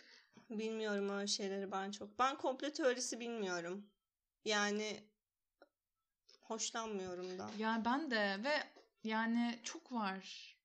Bilmiyorum 0.50 1.10
öyle 1.10 1.28
şeyleri 1.28 1.72
ben 1.72 1.92
çok. 1.92 2.20
Ben 2.20 2.38
komplo 2.38 2.70
teorisi 2.70 3.20
bilmiyorum. 3.20 3.86
Yani 4.46 5.09
hoşlanmıyorum 6.50 7.40
da. 7.40 7.50
Ya 7.58 7.82
ben 7.86 8.12
de 8.12 8.38
ve 8.44 8.64
yani 9.04 9.60
çok 9.64 9.92
var. 9.92 10.56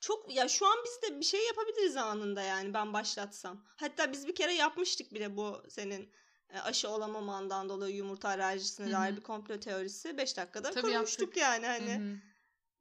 Çok 0.00 0.34
ya 0.34 0.48
şu 0.48 0.66
an 0.66 0.76
biz 0.84 1.10
de 1.10 1.20
bir 1.20 1.24
şey 1.24 1.46
yapabiliriz 1.46 1.96
anında 1.96 2.42
yani 2.42 2.74
ben 2.74 2.92
başlatsam. 2.92 3.64
Hatta 3.76 4.12
biz 4.12 4.26
bir 4.28 4.34
kere 4.34 4.54
yapmıştık 4.54 5.14
bile 5.14 5.36
bu 5.36 5.62
senin 5.68 6.12
e, 6.50 6.58
aşı 6.60 6.88
olamamandan 6.88 7.68
dolayı 7.68 7.96
yumurta 7.96 8.28
alerjisine 8.28 8.86
Hı 8.86 8.90
hı. 8.90 8.94
dair 8.94 9.16
bir 9.16 9.22
komplo 9.22 9.60
teorisi. 9.60 10.18
5 10.18 10.36
dakikada 10.36 10.70
Tabii 10.70 10.92
kurmuştuk 10.92 11.20
yaptık. 11.20 11.36
yani 11.36 11.66
hani. 11.66 11.94
hı. 11.94 12.18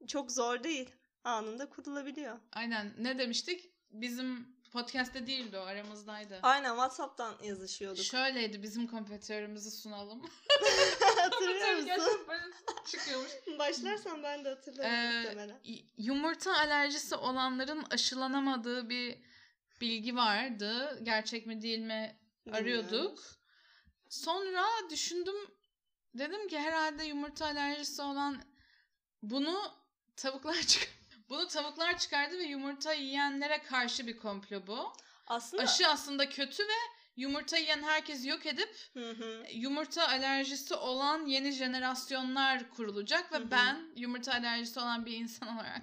Çok 0.07 0.31
zor 0.31 0.63
değil. 0.63 0.89
Anında 1.23 1.69
kurulabiliyor. 1.69 2.39
Aynen 2.51 2.93
ne 2.97 3.19
demiştik? 3.19 3.71
Bizim 3.89 4.56
podcast'te 4.81 5.27
değildi 5.27 5.57
o 5.57 5.61
aramızdaydı. 5.61 6.39
Aynen 6.43 6.69
WhatsApp'tan 6.69 7.35
yazışıyorduk. 7.43 8.03
Şöyleydi 8.03 8.63
bizim 8.63 8.87
kompetörümüzü 8.87 9.71
sunalım. 9.71 10.21
Hatırlıyor 11.21 11.95
musun? 11.95 12.21
Çıkıyormuş. 12.91 13.31
Başlarsan 13.59 14.23
ben 14.23 14.45
de 14.45 14.49
hatırlarım 14.49 14.91
Ee, 14.91 15.21
muhtemelen. 15.21 15.59
yumurta 15.97 16.57
alerjisi 16.57 17.15
olanların 17.15 17.83
aşılanamadığı 17.89 18.89
bir 18.89 19.17
bilgi 19.81 20.15
vardı. 20.15 20.99
Gerçek 21.03 21.47
mi 21.47 21.61
değil 21.61 21.79
mi 21.79 22.15
arıyorduk. 22.51 23.19
Sonra 24.09 24.65
düşündüm. 24.89 25.35
Dedim 26.13 26.47
ki 26.47 26.59
herhalde 26.59 27.03
yumurta 27.03 27.45
alerjisi 27.45 28.01
olan 28.01 28.41
bunu 29.23 29.61
tavuklar 30.15 30.61
çık 30.67 30.96
bunu 31.29 31.47
tavuklar 31.47 31.97
çıkardı 31.97 32.37
ve 32.37 32.43
yumurta 32.43 32.93
yiyenlere 32.93 33.63
karşı 33.63 34.07
bir 34.07 34.17
komplo 34.17 34.67
bu. 34.67 34.93
Aslında 35.27 35.63
Aşı 35.63 35.87
aslında 35.87 36.29
kötü 36.29 36.63
ve 36.63 36.97
yumurta 37.15 37.57
yiyen 37.57 37.83
herkes 37.83 38.25
yok 38.25 38.45
edip 38.45 38.75
Hı 38.93 39.11
hı. 39.11 39.45
yumurta 39.53 40.07
alerjisi 40.07 40.75
olan 40.75 41.25
yeni 41.25 41.51
jenerasyonlar 41.51 42.69
kurulacak 42.69 43.31
ve 43.31 43.37
Hı 43.37 43.41
hı. 43.41 43.51
ben 43.51 43.91
yumurta 43.95 44.31
alerjisi 44.33 44.79
olan 44.79 45.05
bir 45.05 45.17
insan 45.17 45.55
olarak 45.55 45.81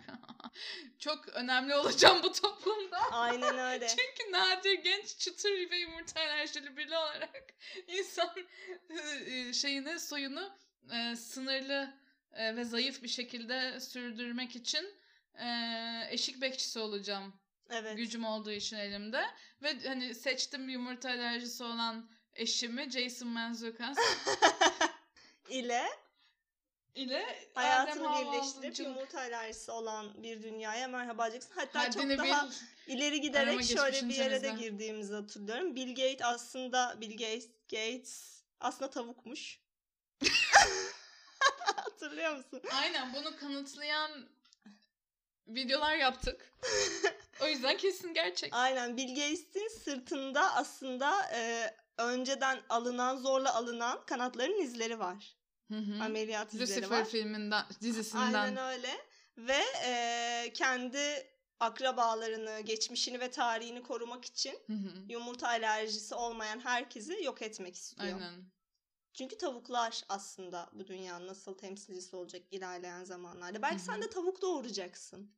çok 0.99 1.29
önemli 1.29 1.75
olacağım 1.75 2.23
bu 2.23 2.33
toplumda. 2.33 2.99
Aynen 3.11 3.59
öyle. 3.59 3.89
Çünkü 3.97 4.33
nadir 4.33 4.73
genç 4.73 5.19
çıtır 5.19 5.71
ve 5.71 5.77
yumurta 5.77 6.21
alerjili 6.21 6.77
biri 6.77 6.97
olarak 6.97 7.55
insan 7.87 8.31
e, 9.27 9.53
şeyini 9.53 10.01
soyunu 10.01 10.53
e, 10.93 11.17
sınırlı 11.17 11.95
e, 12.33 12.57
ve 12.57 12.65
zayıf 12.65 13.03
bir 13.03 13.09
şekilde 13.09 13.81
sürdürmek 13.81 14.57
için 14.57 15.04
e, 15.35 15.47
eşik 16.11 16.41
bekçisi 16.41 16.79
olacağım. 16.79 17.35
Evet. 17.71 17.97
Gücüm 17.97 18.25
olduğu 18.25 18.51
için 18.51 18.77
elimde 18.77 19.25
ve 19.63 19.89
hani 19.89 20.15
seçtim 20.15 20.69
yumurta 20.69 21.09
alerjisi 21.09 21.65
olan 21.65 22.11
eşimi 22.35 22.91
Jason 22.91 23.29
Mantzoukas 23.29 23.99
ile 25.49 25.85
ile 26.95 27.49
hayatını 27.55 28.11
Adem 28.11 28.33
birleştirip 28.33 28.79
yumurta 28.79 29.19
alerjisi 29.19 29.71
olan 29.71 30.23
bir 30.23 30.43
dünyaya 30.43 30.89
merhaba 30.89 31.31
diyeceksin. 31.31 31.55
Hatta 31.55 31.81
Haddini 31.81 32.17
çok 32.17 32.27
daha 32.27 32.49
bil. 32.49 32.53
ileri 32.87 33.21
giderek 33.21 33.65
şöyle 33.65 34.09
bir 34.09 34.15
yere 34.15 34.43
de 34.43 34.51
girdiğimizi 34.51 35.15
hatırlıyorum. 35.15 35.77
Bill 35.77 35.89
Gates 35.89 36.23
aslında 36.23 37.01
Bill 37.01 37.11
Gates, 37.11 37.49
Gates 37.71 38.43
aslında 38.61 38.91
tavukmuş. 38.91 39.61
Hatırlıyor 41.77 42.37
musun? 42.37 42.63
Aynen 42.73 43.15
bunu 43.15 43.37
kanıtlayan 43.37 44.29
videolar 45.47 45.97
yaptık. 45.97 46.55
o 47.43 47.47
yüzden 47.47 47.77
kesin 47.77 48.15
gerçek. 48.15 48.53
Aynen 48.55 48.97
Bill 48.97 49.09
Gates'in 49.09 49.69
sırtında 49.69 50.55
aslında 50.55 51.31
e, 51.35 51.71
önceden 51.99 52.61
alınan, 52.69 53.17
zorla 53.17 53.55
alınan 53.55 54.07
kanatların 54.07 54.63
izleri 54.63 54.99
var. 54.99 55.37
Hı 55.69 55.79
hı. 55.79 56.03
Ameliyat 56.05 56.55
izleri 56.55 56.79
Lucifer 56.79 56.99
var. 56.99 57.05
filminden, 57.05 57.65
dizisinden. 57.81 58.35
Aynen 58.35 58.57
öyle. 58.57 58.91
Ve 59.39 59.63
e, 59.85 60.51
kendi 60.55 61.27
akrabalarını, 61.61 62.61
geçmişini 62.61 63.21
ve 63.21 63.31
tarihini 63.31 63.83
korumak 63.83 64.25
için 64.25 64.59
Hı 64.67 64.73
hı. 64.73 64.93
yumurta 65.09 65.49
alerjisi 65.49 66.15
olmayan 66.15 66.61
herkesi 66.61 67.25
yok 67.25 67.43
etmek 67.43 67.75
istiyor. 67.75 68.15
Aynen. 68.15 68.54
Çünkü 69.15 69.39
tavuklar 69.39 70.03
aslında 70.09 70.71
bu 70.73 70.87
dünyanın 70.87 71.27
nasıl 71.27 71.55
temsilcisi 71.59 72.17
olacak 72.17 72.43
ilerleyen 72.51 73.05
zamanlarda. 73.05 73.63
Belki 73.63 73.77
Hı 73.77 73.81
hı. 73.81 73.85
sen 73.85 74.03
de 74.03 74.11
tavuk 74.11 74.43
doğuracaksın. 74.43 75.31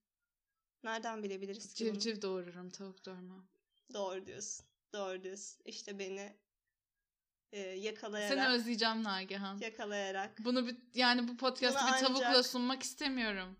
Nereden 0.84 1.22
bilebiliriz 1.22 1.74
ki 1.74 1.84
bunu? 1.84 1.92
Civciv 1.98 2.22
doğururum, 2.22 2.70
tavuk 2.70 3.04
doğurmam. 3.04 3.46
Doğru 3.94 4.26
diyorsun. 4.26 4.66
Doğru 4.92 5.22
diyorsun. 5.22 5.62
İşte 5.64 5.98
beni 5.98 6.36
e, 7.52 7.60
yakalayarak 7.60 8.38
Seni 8.38 8.48
özleyeceğim 8.48 9.02
Nagihan. 9.02 9.58
yakalayarak. 9.58 10.44
Bunu 10.44 10.66
bir, 10.66 10.76
yani 10.94 11.28
bu 11.28 11.36
podcast'ı 11.36 11.80
Bunu 11.86 11.94
bir 11.96 12.00
tavukla 12.00 12.28
ancak- 12.28 12.46
sunmak 12.46 12.82
istemiyorum. 12.82 13.56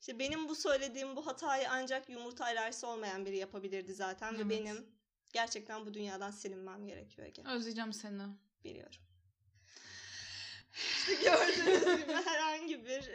İşte 0.00 0.18
benim 0.18 0.48
bu 0.48 0.54
söylediğim 0.54 1.16
bu 1.16 1.26
hatayı 1.26 1.70
ancak 1.70 2.08
yumurta 2.08 2.44
alerjisi 2.44 2.86
olmayan 2.86 3.26
biri 3.26 3.36
yapabilirdi 3.36 3.94
zaten 3.94 4.34
ve 4.34 4.38
Evet. 4.42 4.50
benim 4.50 4.86
gerçekten 5.32 5.86
bu 5.86 5.94
dünyadan 5.94 6.30
silinmem 6.30 6.86
gerekiyor 6.86 7.26
Ege. 7.28 7.42
Özleyeceğim 7.42 7.92
seni. 7.92 8.22
Biliyorum. 8.64 9.00
İşte 10.80 11.14
gördüğünüz 11.14 11.96
gibi 12.02 12.12
herhangi 12.12 12.84
bir 12.84 13.10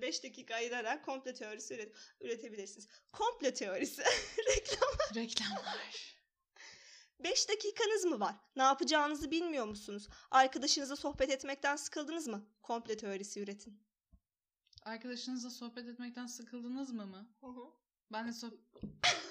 5 0.00 0.24
dakika 0.24 0.54
ayırarak 0.54 1.04
komple 1.04 1.34
teorisi 1.34 1.74
üret- 1.74 1.92
üretebilirsiniz. 2.20 2.88
Komple 3.12 3.54
teorisi. 3.54 4.02
Reklam. 4.46 4.90
Reklamlar. 5.14 6.16
5 7.20 7.48
dakikanız 7.48 8.04
mı 8.04 8.20
var? 8.20 8.34
Ne 8.56 8.62
yapacağınızı 8.62 9.30
bilmiyor 9.30 9.66
musunuz? 9.66 10.08
Arkadaşınızla 10.30 10.96
sohbet 10.96 11.30
etmekten 11.30 11.76
sıkıldınız 11.76 12.28
mı? 12.28 12.46
Komple 12.62 12.96
teorisi 12.96 13.40
üretin. 13.40 13.82
Arkadaşınızla 14.82 15.50
sohbet 15.50 15.88
etmekten 15.88 16.26
sıkıldınız 16.26 16.92
mı 16.92 17.06
mı? 17.06 17.28
Ben 18.12 18.28
de 18.28 18.32
sohbet... 18.32 18.60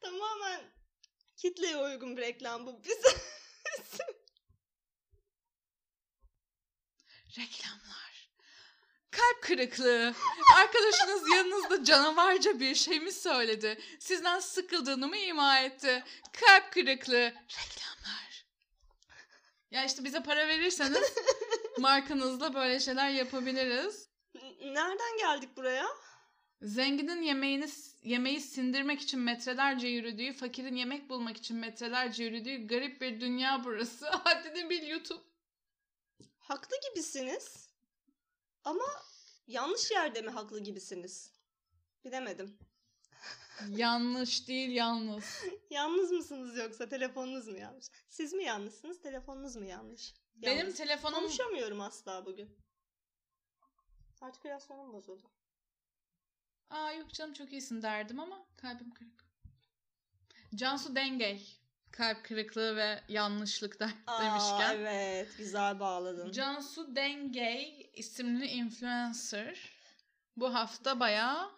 Tamamen 0.00 0.60
kitleye 1.40 1.76
uygun 1.76 2.16
bir 2.16 2.22
reklam 2.22 2.66
bu. 2.66 2.84
Biz 2.84 2.98
Reklamlar. 7.38 8.30
Kalp 9.10 9.42
kırıklığı. 9.42 10.14
Arkadaşınız 10.56 11.32
yanınızda 11.34 11.84
canavarca 11.84 12.60
bir 12.60 12.74
şey 12.74 13.00
mi 13.00 13.12
söyledi? 13.12 13.80
Sizden 13.98 14.38
sıkıldığını 14.40 15.08
mı 15.08 15.16
ima 15.16 15.58
etti? 15.58 16.04
Kalp 16.32 16.72
kırıklığı. 16.72 17.24
Reklamlar. 17.26 18.46
Ya 19.70 19.84
işte 19.84 20.04
bize 20.04 20.22
para 20.22 20.48
verirseniz 20.48 21.12
markanızla 21.78 22.54
böyle 22.54 22.80
şeyler 22.80 23.10
yapabiliriz. 23.10 24.08
nereden 24.60 25.18
geldik 25.18 25.56
buraya? 25.56 25.86
Zenginin 26.62 27.22
yemeğini 27.22 27.68
yemeği 28.02 28.40
sindirmek 28.40 29.00
için 29.00 29.20
metrelerce 29.20 29.88
yürüdüğü, 29.88 30.32
fakirin 30.32 30.76
yemek 30.76 31.10
bulmak 31.10 31.36
için 31.36 31.56
metrelerce 31.56 32.24
yürüdüğü 32.24 32.66
garip 32.66 33.00
bir 33.00 33.20
dünya 33.20 33.64
burası. 33.64 34.06
Haddini 34.10 34.70
bil 34.70 34.86
YouTube. 34.86 35.22
Haklı 36.38 36.76
gibisiniz. 36.88 37.68
Ama 38.64 38.84
yanlış 39.46 39.90
yerde 39.90 40.22
mi 40.22 40.30
haklı 40.30 40.60
gibisiniz? 40.60 41.32
Bilemedim. 42.04 42.58
Yanlış 43.68 44.48
değil 44.48 44.70
yalnız. 44.70 45.44
Yalnız 45.70 46.10
mısınız 46.10 46.56
yoksa 46.58 46.88
telefonunuz 46.88 47.48
mu 47.48 47.58
yanlış? 47.58 47.86
Siz 48.08 48.32
mi 48.32 48.44
yanlışsınız, 48.44 49.02
telefonunuz 49.02 49.56
mu 49.56 49.64
yanlış? 49.64 50.14
Benim 50.34 50.58
Yalnız. 50.58 50.76
telefonum 50.76 51.20
Konuşamıyorum 51.20 51.80
asla 51.80 52.26
bugün. 52.26 52.56
Artikülasyonum 54.20 54.92
bozuldu. 54.92 55.30
Aa 56.70 56.92
yok 56.92 57.14
canım 57.14 57.32
çok 57.34 57.52
iyisin 57.52 57.82
derdim 57.82 58.20
ama 58.20 58.46
kalbim 58.56 58.90
kırık. 58.90 59.24
Cansu 60.54 60.96
Dengey. 60.96 61.56
Kalp 61.90 62.24
kırıklığı 62.24 62.76
ve 62.76 63.00
yanlışlık 63.08 63.80
der, 63.80 63.90
Aa, 64.06 64.22
demişken. 64.24 64.76
evet 64.78 65.36
güzel 65.38 65.80
bağladın. 65.80 66.32
Cansu 66.32 66.96
Dengey 66.96 67.90
isimli 67.94 68.46
influencer 68.46 69.70
bu 70.36 70.54
hafta 70.54 71.00
bayağı 71.00 71.50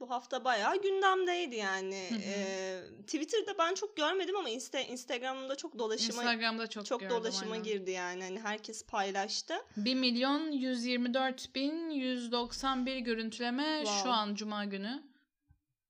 Bu 0.00 0.10
hafta 0.10 0.44
bayağı 0.44 0.82
gündemdeydi 0.82 1.56
yani. 1.56 2.06
Hı 2.10 2.14
hı. 2.14 2.18
Ee, 2.24 2.82
Twitter'da 3.06 3.58
ben 3.58 3.74
çok 3.74 3.96
görmedim 3.96 4.36
ama 4.36 4.48
Insta 4.48 4.80
Instagram'da 4.80 5.56
çok 5.56 5.78
dolaşıma 5.78 6.22
Instagram'da 6.22 6.66
çok, 6.66 6.86
çok 6.86 7.00
gördüm, 7.00 7.16
dolaşıma 7.16 7.52
aynen. 7.52 7.64
girdi 7.64 7.90
yani. 7.90 8.22
Hani 8.22 8.40
herkes 8.40 8.86
paylaştı. 8.86 9.54
1 9.76 9.94
milyon 9.94 10.50
124 10.50 11.54
bin 11.54 11.90
191 11.90 12.96
görüntüleme 12.98 13.80
Wow. 13.84 14.02
şu 14.02 14.10
an 14.10 14.34
cuma 14.34 14.64
günü. 14.64 15.02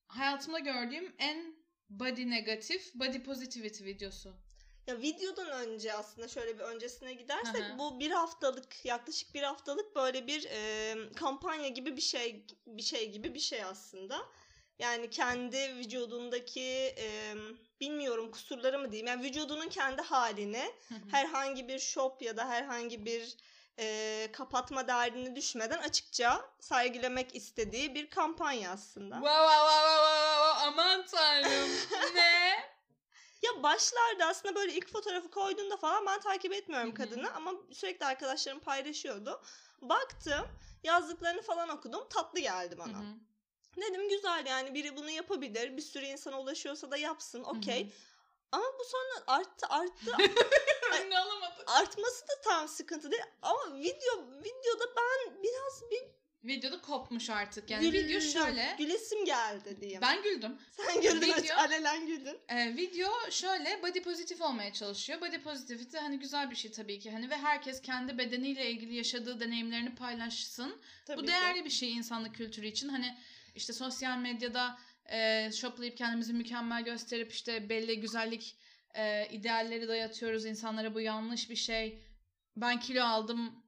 Hayatımda 0.08 0.58
gördüğüm 0.58 1.14
en 1.18 1.56
body 1.90 2.30
negatif, 2.30 2.94
body 2.94 3.22
positivity 3.22 3.84
videosu. 3.84 4.34
Ya 4.86 4.98
videodan 4.98 5.50
önce 5.50 5.94
aslında 5.94 6.28
şöyle 6.28 6.58
bir 6.58 6.64
öncesine 6.64 7.14
gidersek 7.14 7.64
Hı 7.64 7.72
hı. 7.72 7.78
bu 7.78 8.00
bir 8.00 8.10
haftalık 8.10 8.84
yaklaşık 8.84 9.34
bir 9.34 9.42
haftalık 9.42 9.96
böyle 9.96 10.26
bir 10.26 10.48
e, 10.50 10.94
kampanya 11.14 11.68
gibi 11.68 11.96
bir 11.96 12.02
şey 12.02 12.46
bir 12.66 12.82
şey 12.82 13.10
gibi 13.10 13.34
bir 13.34 13.40
şey 13.40 13.64
aslında. 13.64 14.26
Yani 14.78 15.10
kendi 15.10 15.74
vücudundaki 15.76 16.94
e, 16.98 17.34
bilmiyorum 17.80 18.30
kusurları 18.30 18.78
mı 18.78 18.92
diyeyim 18.92 19.06
yani 19.06 19.24
vücudunun 19.24 19.68
kendi 19.68 20.02
halini 20.02 20.72
Hı 20.88 20.94
hı. 20.94 20.98
herhangi 21.10 21.68
bir 21.68 21.78
shop 21.78 22.22
ya 22.22 22.36
da 22.36 22.48
herhangi 22.48 23.04
bir 23.04 23.36
e, 23.78 24.28
kapatma 24.32 24.88
derdine 24.88 25.36
düşmeden 25.36 25.78
açıkça 25.78 26.50
sergilemek 26.60 27.34
istediği 27.34 27.94
bir 27.94 28.10
kampanya 28.10 28.70
aslında. 28.70 29.14
Wow, 29.14 29.46
wow, 29.46 29.66
wow, 29.66 29.96
wow, 29.96 30.36
wow, 30.36 30.66
aman 30.66 31.06
tanrım. 31.06 31.70
ne? 32.14 32.56
Ya 33.46 33.62
başlarda 33.62 34.26
aslında 34.26 34.54
böyle 34.54 34.72
ilk 34.72 34.92
fotoğrafı 34.92 35.30
koyduğunda 35.30 35.76
falan 35.76 36.06
ben 36.06 36.20
takip 36.20 36.52
etmiyorum 36.52 36.94
kadını 36.94 37.34
ama 37.34 37.52
sürekli 37.72 38.06
arkadaşlarım 38.06 38.60
paylaşıyordu. 38.60 39.42
Baktım 39.82 40.48
yazdıklarını 40.84 41.42
falan 41.42 41.68
okudum 41.68 42.08
tatlı 42.08 42.40
geldi 42.40 42.78
bana. 42.78 42.98
Hı 42.98 43.02
hı. 43.02 43.82
Dedim 43.82 44.08
güzel 44.08 44.46
yani 44.46 44.74
biri 44.74 44.96
bunu 44.96 45.10
yapabilir 45.10 45.76
bir 45.76 45.82
sürü 45.82 46.04
insana 46.04 46.40
ulaşıyorsa 46.40 46.90
da 46.90 46.96
yapsın 46.96 47.44
okey. 47.44 47.92
Ama 48.52 48.64
bu 48.78 48.84
sonra 48.84 49.38
arttı 49.38 49.66
arttı 49.68 50.12
Önüne 51.00 51.18
alamadım. 51.18 51.64
artması 51.66 52.28
da 52.28 52.40
tam 52.44 52.68
sıkıntı 52.68 53.10
değil 53.10 53.22
ama 53.42 53.74
video 53.74 54.18
videoda 54.44 54.84
ben 54.96 55.42
biraz 55.42 55.90
bir 55.90 56.02
Videoda 56.46 56.80
kopmuş 56.80 57.30
artık. 57.30 57.70
Yani 57.70 57.90
güldüm, 57.90 58.08
video 58.08 58.20
şöyle. 58.20 58.74
gülesim 58.78 59.24
geldi 59.24 59.76
diyeyim. 59.80 60.00
Ben 60.02 60.22
güldüm. 60.22 60.58
Sen 60.70 61.00
güldün 61.00 61.28
Video- 61.28 61.56
alelen 61.56 62.06
güldün. 62.06 62.38
Ee, 62.48 62.76
video 62.76 63.10
şöyle 63.30 63.82
body 63.82 64.02
pozitif 64.02 64.40
olmaya 64.40 64.72
çalışıyor. 64.72 65.20
Body 65.20 65.38
positivity 65.38 65.96
hani 65.98 66.18
güzel 66.18 66.50
bir 66.50 66.56
şey 66.56 66.70
tabii 66.70 66.98
ki. 66.98 67.10
Hani 67.10 67.30
ve 67.30 67.36
herkes 67.36 67.80
kendi 67.82 68.18
bedeniyle 68.18 68.70
ilgili 68.70 68.94
yaşadığı 68.94 69.40
deneyimlerini 69.40 69.94
paylaşsın. 69.94 70.80
Tabii 71.06 71.18
Bu 71.18 71.22
ki. 71.22 71.28
değerli 71.28 71.64
bir 71.64 71.70
şey 71.70 71.92
insanlık 71.92 72.34
kültürü 72.34 72.66
için. 72.66 72.88
Hani 72.88 73.18
işte 73.54 73.72
sosyal 73.72 74.18
medyada 74.18 74.78
e, 75.12 75.50
shoplayıp 75.52 75.96
kendimizi 75.96 76.32
mükemmel 76.32 76.84
gösterip 76.84 77.32
işte 77.32 77.68
belli 77.68 78.00
güzellik 78.00 78.56
e, 78.94 79.28
idealleri 79.30 79.88
dayatıyoruz 79.88 80.44
insanlara. 80.44 80.94
Bu 80.94 81.00
yanlış 81.00 81.50
bir 81.50 81.56
şey. 81.56 82.02
Ben 82.56 82.80
kilo 82.80 83.04
aldım 83.04 83.64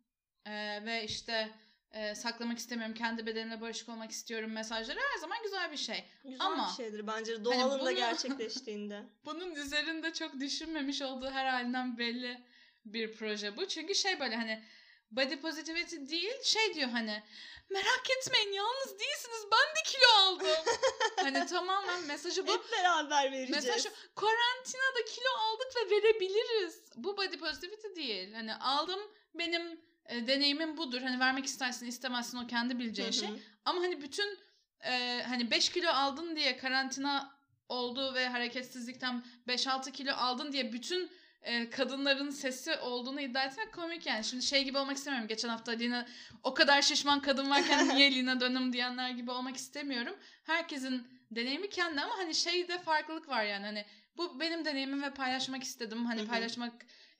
e, 0.47 0.85
ve 0.85 1.05
işte 1.05 1.51
e, 1.93 2.15
saklamak 2.15 2.59
istemiyorum. 2.59 2.95
Kendi 2.95 3.27
bedenimle 3.27 3.61
barışık 3.61 3.89
olmak 3.89 4.11
istiyorum 4.11 4.51
mesajları 4.53 4.99
her 5.13 5.19
zaman 5.19 5.39
güzel 5.43 5.73
bir 5.73 5.77
şey. 5.77 6.05
Güzel 6.25 6.47
Ama- 6.47 6.69
bir 6.71 6.85
şeydir 6.85 7.07
bence 7.07 7.45
doğalında 7.45 7.81
bunu- 7.81 7.97
gerçekleştiğinde. 7.97 9.03
Bunun 9.25 9.55
üzerinde 9.55 10.13
çok 10.13 10.41
düşünmemiş 10.41 11.03
olduğu 11.03 11.31
her 11.31 11.47
halinden 11.47 11.99
belli 11.99 12.41
bir 12.85 13.17
proje 13.17 13.57
bu. 13.57 13.69
Çünkü 13.69 13.95
şey 13.95 14.21
böyle 14.21 14.37
hani 14.37 14.65
body 15.11 15.37
positivity 15.37 15.97
değil 15.97 16.43
şey 16.43 16.75
diyor 16.75 16.89
hani 16.89 17.23
merak 17.71 18.11
etmeyin 18.19 18.53
yalnız 18.53 18.99
değilsiniz 18.99 19.47
ben 19.53 19.77
de 19.77 19.83
kilo 19.87 20.23
aldım. 20.23 20.75
hani 21.17 21.47
tamamen 21.47 22.07
mesajı 22.07 22.47
bu. 22.47 22.53
Hep 22.53 22.73
beraber 22.73 23.33
vereceğiz. 23.33 23.51
Mesaj 23.51 23.83
şu 23.83 23.91
karantinada 24.15 25.05
kilo 25.07 25.29
aldık 25.41 25.77
ve 25.77 25.91
verebiliriz. 25.97 26.93
Bu 26.97 27.17
body 27.17 27.39
positivity 27.39 27.87
değil. 27.97 28.33
Hani 28.35 28.55
aldım 28.55 29.01
benim 29.35 29.81
e, 30.09 30.27
deneyimim 30.27 30.77
budur. 30.77 31.03
Hani 31.03 31.21
vermek 31.21 31.47
istersin 31.47 31.87
istemezsin 31.87 32.39
o 32.39 32.47
kendi 32.47 32.79
bileceğin 32.79 33.09
Hı 33.09 33.17
şey. 33.17 33.29
Ama 33.65 33.81
hani 33.81 34.03
bütün 34.03 34.39
e, 34.85 35.23
hani 35.23 35.51
5 35.51 35.69
kilo 35.69 35.89
aldın 35.89 36.37
diye 36.37 36.57
karantina 36.57 37.39
oldu 37.69 38.15
ve 38.15 38.29
hareketsizlikten 38.29 39.25
5-6 39.49 39.93
kilo 39.93 40.13
aldın 40.13 40.53
diye 40.53 40.73
bütün 40.73 41.11
e, 41.43 41.71
kadınların 41.71 42.31
sesi 42.31 42.77
olduğunu 42.77 43.21
iddia 43.21 43.43
etmek 43.43 43.73
komik 43.75 44.07
yani. 44.07 44.25
Şimdi 44.25 44.43
şey 44.43 44.65
gibi 44.65 44.79
olmak 44.79 44.97
istemiyorum. 44.97 45.29
Geçen 45.29 45.49
hafta 45.49 45.73
Lina 45.73 46.07
o 46.43 46.55
kadar 46.55 46.83
şişman 46.83 47.23
kadın 47.23 47.51
varken 47.51 47.89
niye 47.97 48.15
Lina 48.15 48.41
dönüm 48.41 48.73
diyenler 48.73 49.11
gibi 49.11 49.31
olmak 49.31 49.57
istemiyorum. 49.57 50.17
Herkesin 50.45 51.07
deneyimi 51.31 51.71
kendi 51.71 52.01
ama 52.01 52.19
hani 52.19 52.35
şeyde 52.35 52.79
farklılık 52.79 53.29
var 53.29 53.45
yani 53.45 53.67
hani 53.67 53.85
bu 54.17 54.41
benim 54.41 54.65
deneyimim 54.65 55.03
ve 55.03 55.15
paylaşmak 55.15 55.63
istedim. 55.63 56.07
Hani 56.07 56.27
paylaşmak 56.27 56.73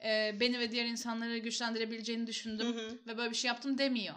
e, 0.05 0.41
beni 0.41 0.59
ve 0.59 0.73
diğer 0.73 0.85
insanları 0.85 1.39
güçlendirebileceğini 1.39 2.27
düşündüm 2.27 2.77
Hı 2.77 2.81
hı. 2.81 2.99
ve 3.07 3.19
böyle 3.19 3.31
bir 3.31 3.37
şey 3.37 3.49
yaptım 3.49 3.79
demiyor. 3.79 4.15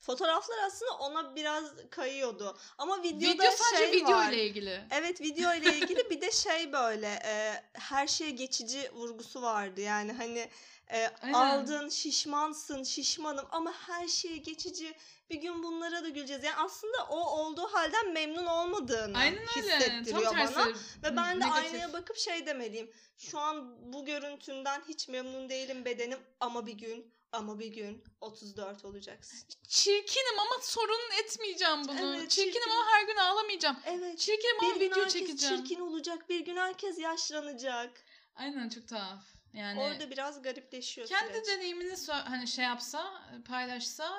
Fotoğraflar 0.00 0.58
aslında 0.66 0.92
ona 0.92 1.36
biraz 1.36 1.64
kayıyordu. 1.90 2.58
Ama 2.78 3.02
videoda 3.02 3.32
Video 3.34 3.50
sadece 3.50 3.90
şey 3.92 4.00
video 4.00 4.16
var. 4.16 4.32
ile 4.32 4.46
ilgili. 4.46 4.80
Evet 4.90 5.20
video 5.20 5.54
ile 5.54 5.78
ilgili 5.78 6.10
bir 6.10 6.20
de 6.20 6.30
şey 6.30 6.72
böyle 6.72 7.06
e, 7.24 7.62
her 7.72 8.06
şeye 8.06 8.30
geçici 8.30 8.90
vurgusu 8.92 9.42
vardı. 9.42 9.80
Yani 9.80 10.12
hani 10.12 10.48
e, 10.90 11.06
Aynen. 11.22 11.34
aldın 11.34 11.88
şişmansın 11.88 12.82
şişmanım 12.84 13.46
ama 13.50 13.72
her 13.72 14.08
şeye 14.08 14.36
geçici 14.36 14.94
bir 15.30 15.36
gün 15.40 15.62
bunlara 15.62 16.04
da 16.04 16.08
güleceğiz. 16.08 16.44
Yani 16.44 16.56
aslında 16.56 17.04
o 17.10 17.18
olduğu 17.18 17.66
halden 17.66 18.12
memnun 18.12 18.46
olmadığını 18.46 19.18
Aynen 19.18 19.38
öyle. 19.38 19.46
Tam 19.46 19.62
hissettiriyor 19.62 20.32
tersi. 20.32 20.54
bana. 20.56 20.66
Ve 21.02 21.16
ben 21.16 21.40
de 21.40 21.44
negatif. 21.46 21.64
aynaya 21.64 21.92
bakıp 21.92 22.16
şey 22.16 22.46
demeliyim. 22.46 22.90
Şu 23.18 23.38
an 23.38 23.76
bu 23.92 24.04
görüntümden 24.04 24.82
hiç 24.88 25.08
memnun 25.08 25.48
değilim 25.48 25.84
bedenim 25.84 26.18
ama 26.40 26.66
bir 26.66 26.72
gün 26.72 27.12
ama 27.32 27.58
bir 27.58 27.66
gün 27.66 28.04
34 28.20 28.84
olacaksın. 28.84 29.38
Çirkinim 29.68 30.38
ama 30.40 30.62
sorun 30.62 31.00
etmeyeceğim 31.24 31.88
bunu. 31.88 32.16
Evet, 32.16 32.30
çirkinim 32.30 32.52
çirkin. 32.54 32.70
ama 32.70 32.86
her 32.90 33.06
gün 33.06 33.16
ağlamayacağım. 33.16 33.76
Evet. 33.86 34.18
Çirkinim 34.18 34.56
ama 34.60 34.68
Bir 34.74 34.80
gün 34.80 34.86
video 34.86 34.98
herkes 35.04 35.12
çekeceğim. 35.12 35.56
çirkin 35.64 35.80
olacak. 35.80 36.28
Bir 36.28 36.40
gün 36.40 36.56
herkes 36.56 36.98
yaşlanacak. 36.98 37.90
Aynen 38.36 38.68
çok 38.68 38.88
tuhaf. 38.88 39.24
Yani 39.56 39.80
Orada 39.80 40.10
biraz 40.10 40.42
garipleşiyor 40.42 41.08
kendi 41.08 41.32
süreç. 41.32 41.46
deneyimini 41.48 41.94
hani 42.12 42.48
şey 42.48 42.64
yapsa, 42.64 43.22
paylaşsa 43.48 44.12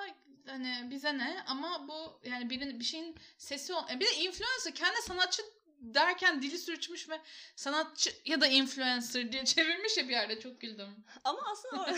hani 0.45 0.87
bize 0.91 1.17
ne 1.17 1.43
ama 1.47 1.87
bu 1.87 2.19
yani 2.29 2.49
birinin 2.49 2.79
bir 2.79 2.85
şeyin 2.85 3.15
sesi 3.37 3.73
ol. 3.73 3.83
e, 3.91 3.99
Bir 3.99 4.05
de 4.05 4.15
influencer 4.15 4.73
kendi 4.75 5.01
sanatçı 5.01 5.41
derken 5.79 6.41
dili 6.41 6.57
sürçmüş 6.57 7.09
ve 7.09 7.21
sanatçı 7.55 8.09
ya 8.25 8.41
da 8.41 8.47
influencer 8.47 9.31
diye 9.31 9.45
çevirmiş 9.45 9.97
ya 9.97 10.03
bir 10.07 10.13
yerde 10.13 10.39
çok 10.39 10.61
güldüm. 10.61 11.05
Ama 11.23 11.39
aslında 11.51 11.97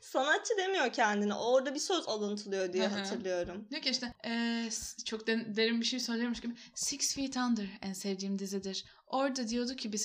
sanatçı 0.00 0.56
demiyor 0.58 0.92
kendine. 0.92 1.34
Orada 1.34 1.74
bir 1.74 1.80
söz 1.80 2.08
alıntılıyor 2.08 2.72
diye 2.72 2.86
hatırlıyorum. 3.00 3.66
Diyor 3.70 3.82
ki 3.82 3.90
işte 3.90 4.12
s- 4.70 5.04
çok 5.04 5.26
de- 5.26 5.56
derin 5.56 5.80
bir 5.80 5.86
şey 5.86 6.00
söylüyormuş 6.00 6.40
gibi 6.40 6.54
Six 6.74 7.14
Feet 7.14 7.36
Under 7.36 7.66
en 7.82 7.92
sevdiğim 7.92 8.38
dizidir. 8.38 8.84
Orada 9.06 9.48
diyordu 9.48 9.76
ki 9.76 9.92
bir, 9.92 10.00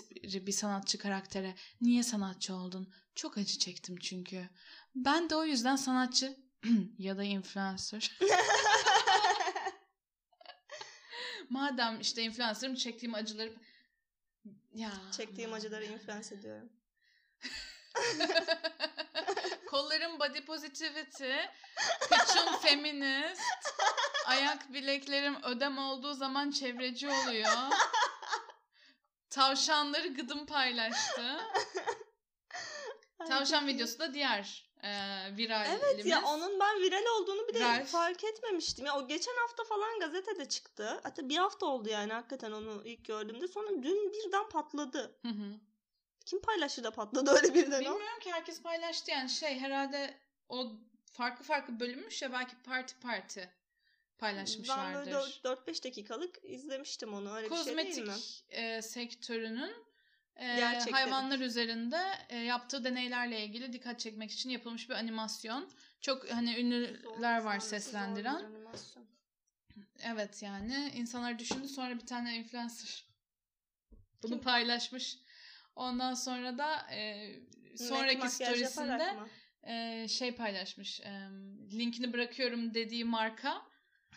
bir 0.46 0.52
sanatçı 0.52 0.98
karaktere 0.98 1.56
niye 1.82 2.04
sanatçı 2.04 2.56
oldun? 2.56 2.94
Çok 3.16 3.38
acı 3.38 3.58
çektim 3.60 3.96
çünkü. 4.00 4.50
Ben 4.96 5.30
de 5.30 5.36
o 5.36 5.44
yüzden 5.46 5.76
sanatçı 5.76 6.38
ya 6.98 7.18
da 7.18 7.24
influencer. 7.24 8.18
Madem 11.54 12.00
işte 12.00 12.24
influencer'ım 12.24 12.76
çektiğim 12.76 13.16
acıları 13.16 13.54
ya 14.74 14.92
Çektiğim 15.18 15.54
acıları 15.54 15.86
influence 15.86 16.36
ediyorum. 16.36 16.70
Kollarım 19.68 20.20
body 20.20 20.46
positivity, 20.46 21.34
kıçım 22.00 22.58
feminist, 22.62 23.42
ayak 24.26 24.74
bileklerim 24.74 25.44
ödem 25.44 25.78
olduğu 25.78 26.14
zaman 26.14 26.52
çevreci 26.52 27.10
oluyor. 27.10 27.52
Tavşanları 29.30 30.08
gıdım 30.08 30.46
paylaştı. 30.46 31.40
Ay, 33.20 33.28
Tavşan 33.28 33.68
videosu 33.68 34.00
da 34.00 34.14
diğer 34.14 34.73
e, 34.84 34.90
viral 35.38 35.66
Evet 35.70 36.06
ya 36.06 36.24
onun 36.26 36.60
ben 36.60 36.82
viral 36.82 37.06
olduğunu 37.20 37.48
bir 37.48 37.54
de 37.54 37.60
Ralph. 37.60 37.86
fark 37.88 38.24
etmemiştim. 38.24 38.86
Ya 38.86 38.98
o 38.98 39.08
geçen 39.08 39.36
hafta 39.42 39.64
falan 39.64 40.00
gazetede 40.00 40.50
çıktı. 40.50 41.00
Hatta 41.04 41.30
bir 41.30 41.38
hafta 41.38 41.66
oldu 41.66 41.90
yani 41.90 42.14
hakikaten 42.14 42.52
onu 42.52 42.82
ilk 42.86 43.06
gördüğümde. 43.06 43.48
Sonra 43.48 43.70
dün 43.70 44.14
birden 44.14 44.50
patladı. 44.50 45.16
Hı 45.22 45.28
hı. 45.28 45.54
Kim 46.26 46.42
paylaştı 46.42 46.84
da 46.84 46.92
patladı 46.92 47.32
öyle 47.32 47.54
birden 47.54 47.78
o? 47.78 47.80
Bilmiyorum 47.80 48.20
ki 48.22 48.32
herkes 48.32 48.62
paylaştı 48.62 49.12
yani 49.12 49.30
şey 49.30 49.60
herhalde 49.60 50.18
o 50.50 50.72
farklı 51.14 51.46
farklı 51.46 51.80
bölünmüş 51.80 52.22
ya 52.22 52.32
belki 52.34 52.56
parti 52.66 52.96
parti 53.00 53.40
Ben 53.42 54.18
paylaşmışlardır. 54.18 55.12
böyle 55.12 55.62
4-5 55.72 55.84
dakikalık 55.84 56.40
izlemiştim 56.44 57.14
onu. 57.14 57.36
Öyle 57.36 57.50
bir 57.50 57.56
şey 57.56 57.64
kozmetik 57.66 57.96
değil 57.96 58.08
mi? 58.08 58.14
e, 58.50 58.82
sektörünün 58.82 59.74
e, 60.36 60.56
Gerçekleri. 60.56 60.92
hayvanlar 60.92 61.40
üzerinde 61.40 62.02
e, 62.30 62.38
yaptığı 62.38 62.84
deneylerle 62.84 63.46
ilgili 63.46 63.74
dikkat 63.74 64.00
çekmek 64.00 64.32
için 64.32 64.50
yapılmış 64.50 64.90
bir 64.90 64.96
animasyon. 64.96 65.70
Çok 66.02 66.32
hani 66.32 66.60
ünlüler 66.60 67.42
var 67.42 67.60
Zor- 67.60 67.68
seslendiren. 67.68 68.40
zor. 68.76 69.02
Evet 70.04 70.42
yani 70.44 70.92
insanlar 70.96 71.40
düşündü 71.40 71.68
sonra 71.68 71.96
bir 71.96 72.06
tane 72.06 72.36
influencer 72.38 73.06
bunu 74.24 74.32
Kim? 74.32 74.42
paylaşmış. 74.42 75.18
Ondan 75.76 76.14
sonra 76.14 76.58
da 76.58 76.92
e, 76.92 77.30
sonraki 77.78 78.18
Makyaj 78.18 78.32
storiesinde 78.32 79.14
e, 79.64 80.08
şey 80.08 80.36
paylaşmış. 80.36 81.00
e, 81.02 81.30
linkini 81.72 82.14
bırakıyorum 82.14 82.74
dediği 82.74 83.06
marka 83.06 83.62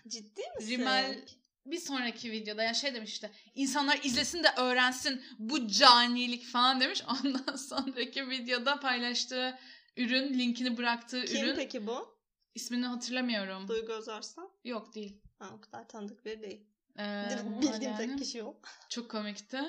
Ciddi 0.09 0.43
misin? 0.57 0.71
Rimmel 0.71 1.25
bir 1.71 1.79
sonraki 1.79 2.33
videoda 2.33 2.63
yani 2.63 2.77
şey 2.77 2.95
demiş 2.95 3.13
işte 3.13 3.31
insanlar 3.55 4.01
izlesin 4.03 4.43
de 4.43 4.49
öğrensin 4.57 5.23
bu 5.39 5.69
canilik 5.69 6.47
falan 6.47 6.81
demiş. 6.81 7.03
Ondan 7.25 7.57
sonraki 7.57 8.29
videoda 8.31 8.81
paylaştığı 8.81 9.59
ürün 9.97 10.39
linkini 10.39 10.77
bıraktığı 10.77 11.25
Kim 11.25 11.45
ürün 11.45 11.57
peki 11.57 11.87
bu? 11.87 12.17
ismini 12.55 12.87
hatırlamıyorum. 12.87 13.69
Duygu 13.69 13.93
Özarslan? 13.93 14.51
Yok 14.65 14.95
değil. 14.95 15.21
Ha, 15.39 15.51
o 15.55 15.61
kadar 15.61 15.89
tanıdık 15.89 16.25
biri 16.25 16.43
değil. 16.43 16.67
Ee, 16.99 17.25
Bildiğim 17.63 17.83
yani 17.83 17.97
tek 17.97 18.19
kişi 18.19 18.43
o. 18.43 18.61
Çok 18.89 19.11
komikti. 19.11 19.61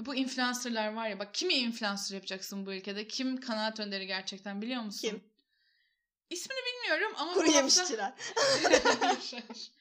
Bu 0.00 0.14
influencerlar 0.14 0.92
var 0.92 1.08
ya 1.08 1.18
bak 1.18 1.34
kimi 1.34 1.54
influencer 1.54 2.14
yapacaksın 2.14 2.66
bu 2.66 2.72
ülkede? 2.72 3.08
Kim 3.08 3.40
kanaat 3.40 3.80
önderi 3.80 4.06
gerçekten 4.06 4.62
biliyor 4.62 4.82
musun? 4.82 5.08
Kim? 5.08 5.24
İsmini 6.30 6.58
bilmiyorum 6.66 7.12
ama 7.16 7.32
Kuru 7.32 7.46
bu 7.46 7.54
hafta... 7.54 7.58
yemişçiler. 7.58 8.12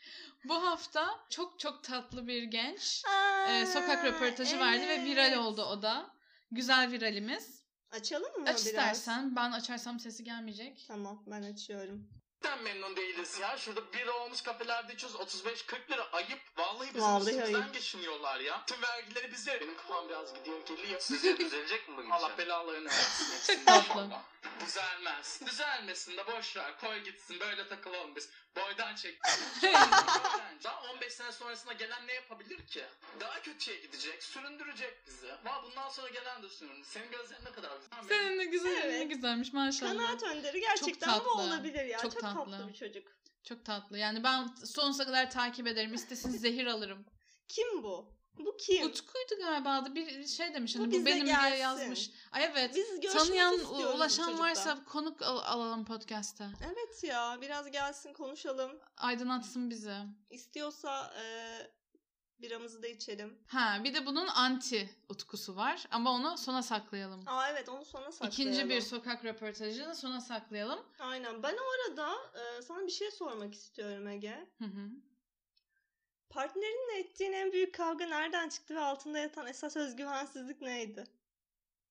bu 0.50 0.66
hafta 0.66 1.20
çok 1.30 1.60
çok 1.60 1.84
tatlı 1.84 2.28
bir 2.28 2.44
genç 2.44 3.04
Aa, 3.08 3.52
e, 3.52 3.66
sokak 3.66 4.06
röportajı 4.06 4.60
verdi 4.60 4.88
ve 4.88 5.04
viral 5.04 5.28
evet. 5.28 5.38
oldu 5.38 5.64
o 5.64 5.82
da. 5.82 6.10
Güzel 6.52 6.92
viralimiz. 6.92 7.64
Açalım 7.92 8.32
mı 8.32 8.44
Aç 8.44 8.46
biraz? 8.48 8.66
istersen. 8.66 9.36
Ben 9.36 9.52
açarsam 9.52 10.00
sesi 10.00 10.24
gelmeyecek. 10.24 10.86
Tamam 10.88 11.24
ben 11.28 11.42
açıyorum. 11.44 12.10
Gerçekten 12.44 12.64
memnun 12.64 12.96
değiliz 12.96 13.40
ya. 13.40 13.58
Şurada 13.58 13.94
bira 13.94 14.12
olmuş 14.14 14.42
kafelerde 14.42 14.94
içiyoruz 14.94 15.20
35-40 15.20 15.92
lira 15.92 16.08
ayıp. 16.12 16.40
Vallahi 16.58 16.88
bizim 16.90 17.02
Vallahi 17.02 17.30
üstümüzden 17.30 17.62
ayıp. 17.62 17.74
geçiniyorlar 17.74 18.40
ya. 18.40 18.64
Tüm 18.68 18.82
vergileri 18.82 19.32
bize. 19.32 19.62
Benim 19.62 19.78
kafam 19.78 20.10
biraz 20.10 20.34
gidiyor 20.34 20.66
geliyor. 20.66 21.00
Sizce 21.00 21.38
düzelecek 21.38 21.90
mi 21.90 21.98
bu 21.98 22.14
Allah 22.14 22.38
belalarını 22.38 22.86
versin. 22.90 23.56
Çok 23.56 23.66
tatlı. 23.66 24.02
İnşallah. 24.04 24.24
Düzelmez. 24.66 25.40
Düzelmesin 25.46 26.18
de 26.18 26.28
boş 26.28 26.56
ver. 26.58 26.80
Koy 26.80 26.98
gitsin. 27.04 27.40
Böyle 27.40 27.68
takılalım 27.68 28.16
biz. 28.16 28.30
Boydan 28.56 28.96
çek. 28.96 29.20
Daha 30.64 30.82
15 30.94 31.14
sene 31.14 31.32
sonrasında 31.32 31.74
gelen 31.74 32.08
ne 32.08 32.14
yapabilir 32.14 32.68
ki? 32.68 32.86
Daha 33.20 33.42
kötüye 33.42 33.78
gidecek. 33.78 34.24
Süründürecek 34.24 35.08
bizi. 35.08 35.28
Valla 35.44 35.64
bundan 35.64 35.90
sonra 35.90 36.08
gelen 36.10 36.44
de 36.44 36.50
süründü. 36.50 36.86
Senin 36.88 37.12
gözlerin 37.12 37.46
ne 37.46 37.52
kadar 37.52 37.72
güzel. 38.02 38.08
Senin 38.08 38.40
de 38.40 38.46
güzel. 38.46 38.87
Güzelmiş 39.18 39.54
maşallah. 39.54 39.92
Kanaat 39.92 40.24
önderi 40.24 40.60
gerçekten 40.62 41.10
bu 41.20 41.24
tatlı. 41.24 41.32
olabilir 41.42 41.86
ya. 41.86 41.98
Çok 42.00 42.12
Çok, 42.12 42.22
tatlı. 42.22 42.52
tatlı. 42.52 42.68
bir 42.68 42.74
çocuk. 42.74 43.08
Çok 43.44 43.66
tatlı. 43.66 43.98
Yani 43.98 44.24
ben 44.24 44.48
sonsuza 44.66 45.06
kadar 45.06 45.32
takip 45.32 45.68
ederim. 45.68 45.94
İstesin 45.94 46.30
zehir 46.38 46.66
alırım. 46.66 47.06
Kim 47.48 47.84
bu? 47.84 48.18
Bu 48.40 48.58
kim? 48.58 48.86
Utku'ydu 48.88 49.42
galiba 49.42 49.70
adı. 49.70 49.96
Bir 49.96 50.28
şey 50.28 50.54
demiş. 50.54 50.76
Bu 50.76 50.80
Hani 50.80 50.88
bu, 50.88 50.92
bize 50.92 51.06
benim 51.06 51.26
diye 51.26 51.36
gelsin. 51.36 51.58
yazmış. 51.62 52.12
Ay 52.32 52.44
evet. 52.44 52.76
Biz 52.76 53.14
Tanıyan, 53.14 53.60
bu 53.60 53.78
ulaşan 53.78 54.40
varsa 54.40 54.84
konuk 54.86 55.22
al- 55.22 55.40
alalım 55.46 55.86
podcast'a. 55.86 56.50
Evet 56.66 57.04
ya 57.04 57.38
biraz 57.42 57.72
gelsin 57.72 58.14
konuşalım. 58.14 58.80
Aydınlatsın 58.98 59.70
bizi. 59.70 59.96
İstiyorsa 60.30 61.14
e, 61.22 61.24
biramızı 62.42 62.84
da 62.84 62.88
içelim. 62.88 63.38
Ha 63.48 63.82
bir 63.84 63.94
de 63.94 64.06
bunun 64.06 64.28
anti 64.28 64.90
utkusu 65.10 65.56
var 65.56 65.88
ama 65.92 66.12
onu 66.12 66.38
sona 66.38 66.64
saklayalım. 66.64 67.24
Aa 67.28 67.50
evet 67.50 67.70
onu 67.70 67.86
sona 67.86 68.12
saklayalım. 68.12 68.34
İkinci 68.34 68.70
bir 68.70 68.82
sokak 68.82 69.26
röportajını 69.26 69.96
sona 69.96 70.22
saklayalım. 70.22 70.80
Aynen. 71.00 71.44
Ben 71.44 71.58
o 71.58 71.90
arada 71.90 72.14
e, 72.36 72.62
sana 72.62 72.86
bir 72.88 72.92
şey 72.92 73.12
sormak 73.12 73.54
istiyorum 73.54 74.08
Ege. 74.08 74.48
Hı 74.60 74.66
hı. 74.66 74.90
Partnerinle 76.30 77.00
ettiğin 77.00 77.34
en 77.34 77.52
büyük 77.52 77.76
kavga 77.76 78.06
nereden 78.06 78.50
çıktı 78.50 78.76
ve 78.76 78.80
altında 78.80 79.20
yatan 79.20 79.48
esas 79.48 79.78
özgüvensizlik 79.78 80.62
neydi? 80.62 81.04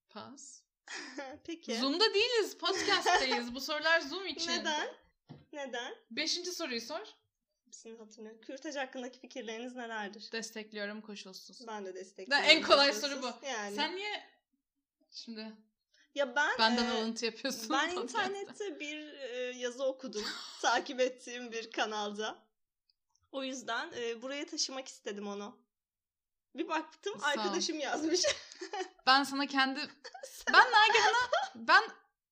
Pas. 0.08 0.60
Peki. 1.44 1.78
Zoom'da 1.78 2.14
değiliz. 2.14 2.58
Podcast'teyiz. 2.58 3.54
Bu 3.54 3.60
sorular 3.60 4.00
Zoom 4.00 4.26
için. 4.26 4.50
Neden? 4.50 4.88
Neden? 5.52 5.94
Beşinci 6.10 6.52
soruyu 6.52 6.80
sor. 6.80 7.06
Hepsini 7.66 7.98
hatırlıyorum. 7.98 8.40
Kürtaj 8.40 8.76
hakkındaki 8.76 9.20
fikirleriniz 9.20 9.76
nelerdir? 9.76 10.32
Destekliyorum 10.32 11.00
koşulsuz. 11.00 11.66
Ben 11.66 11.86
de 11.86 11.94
destekliyorum. 11.94 12.48
en 12.48 12.62
kolay 12.62 12.88
koşulsuz. 12.88 13.10
soru 13.10 13.22
bu. 13.22 13.46
Yani. 13.46 13.76
Sen 13.76 13.96
niye 13.96 14.22
şimdi 15.10 15.52
ya 16.14 16.36
ben 16.36 16.58
benden 16.58 16.84
e, 16.84 16.90
alıntı 16.90 17.24
yapıyorsun? 17.24 17.70
Ben 17.70 17.90
internette 17.96 18.80
bir 18.80 19.12
e, 19.12 19.36
yazı 19.56 19.84
okudum. 19.84 20.24
takip 20.62 21.00
ettiğim 21.00 21.52
bir 21.52 21.70
kanalda. 21.70 22.38
O 23.32 23.44
yüzden 23.44 23.92
e, 23.96 24.22
buraya 24.22 24.46
taşımak 24.46 24.88
istedim 24.88 25.26
onu. 25.26 25.58
Bir 26.54 26.68
baktım 26.68 27.20
Sağ 27.20 27.26
ol. 27.26 27.30
arkadaşım 27.30 27.80
yazmış. 27.80 28.20
Ben 29.06 29.24
sana 29.24 29.46
kendi... 29.46 29.80
Ben 30.52 30.64
Nagihan'a... 30.72 31.30
Ben 31.54 31.82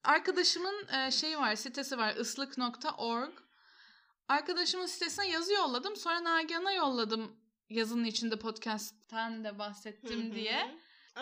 arkadaşımın 0.05 0.89
e, 0.89 1.11
şeyi 1.11 1.39
var, 1.39 1.57
sitesi 1.57 1.99
var. 1.99 2.17
ıslık.org. 2.17 3.44
Arkadaşımın 4.29 4.87
sitesine 4.87 5.29
yazı 5.29 5.53
yolladım. 5.53 5.97
Sonra 5.97 6.25
Nagihan'a 6.25 6.73
yolladım 6.73 7.37
yazının 7.71 8.05
içinde 8.05 8.39
podcast'ten 8.39 9.45
de 9.45 9.59
bahsettim 9.59 10.35
diye. 10.35 10.75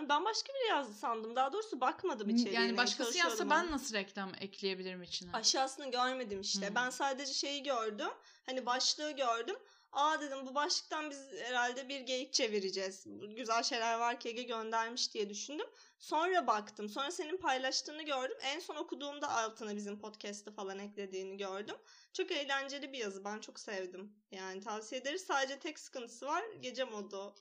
Ben 0.09 0.25
başka 0.25 0.53
biri 0.53 0.69
yazdı 0.69 0.95
sandım. 0.95 1.37
Daha 1.37 1.53
doğrusu 1.53 1.81
bakmadım 1.81 2.29
içeriğine. 2.29 2.61
Yani 2.61 2.77
başkası 2.77 3.19
yazsa 3.19 3.51
ben 3.51 3.71
nasıl 3.71 3.95
reklam 3.95 4.33
ekleyebilirim 4.41 5.03
içine? 5.03 5.33
Aşağısını 5.33 5.91
görmedim 5.91 6.41
işte. 6.41 6.71
Hı. 6.71 6.75
Ben 6.75 6.91
sadece 6.91 7.33
şeyi 7.33 7.63
gördüm. 7.63 8.11
Hani 8.47 8.67
başlığı 8.67 9.11
gördüm. 9.11 9.57
Aa 9.93 10.21
dedim 10.21 10.47
bu 10.47 10.55
başlıktan 10.55 11.11
biz 11.11 11.19
herhalde 11.43 11.89
bir 11.89 12.01
geyik 12.01 12.33
çevireceğiz. 12.33 13.07
Güzel 13.37 13.63
şeyler 13.63 13.99
var 13.99 14.21
ki 14.21 14.29
Ege 14.29 14.43
göndermiş 14.43 15.15
diye 15.15 15.29
düşündüm. 15.29 15.67
Sonra 16.03 16.47
baktım. 16.47 16.89
Sonra 16.89 17.11
senin 17.11 17.37
paylaştığını 17.37 18.03
gördüm. 18.03 18.37
En 18.43 18.61
son 18.61 18.77
okuduğumda 18.77 19.29
altına 19.31 19.77
bizim 19.77 19.99
podcast'ı 20.01 20.55
falan 20.55 20.79
eklediğini 20.79 21.37
gördüm. 21.37 21.77
Çok 22.13 22.31
eğlenceli 22.33 22.93
bir 22.93 22.99
yazı. 22.99 23.25
Ben 23.25 23.39
çok 23.41 23.61
sevdim. 23.61 24.13
Yani 24.31 24.61
tavsiye 24.61 25.01
ederiz. 25.01 25.25
Sadece 25.25 25.59
tek 25.59 25.79
sıkıntısı 25.79 26.27
var. 26.27 26.45
Gece 26.61 26.85
modu. 26.85 27.35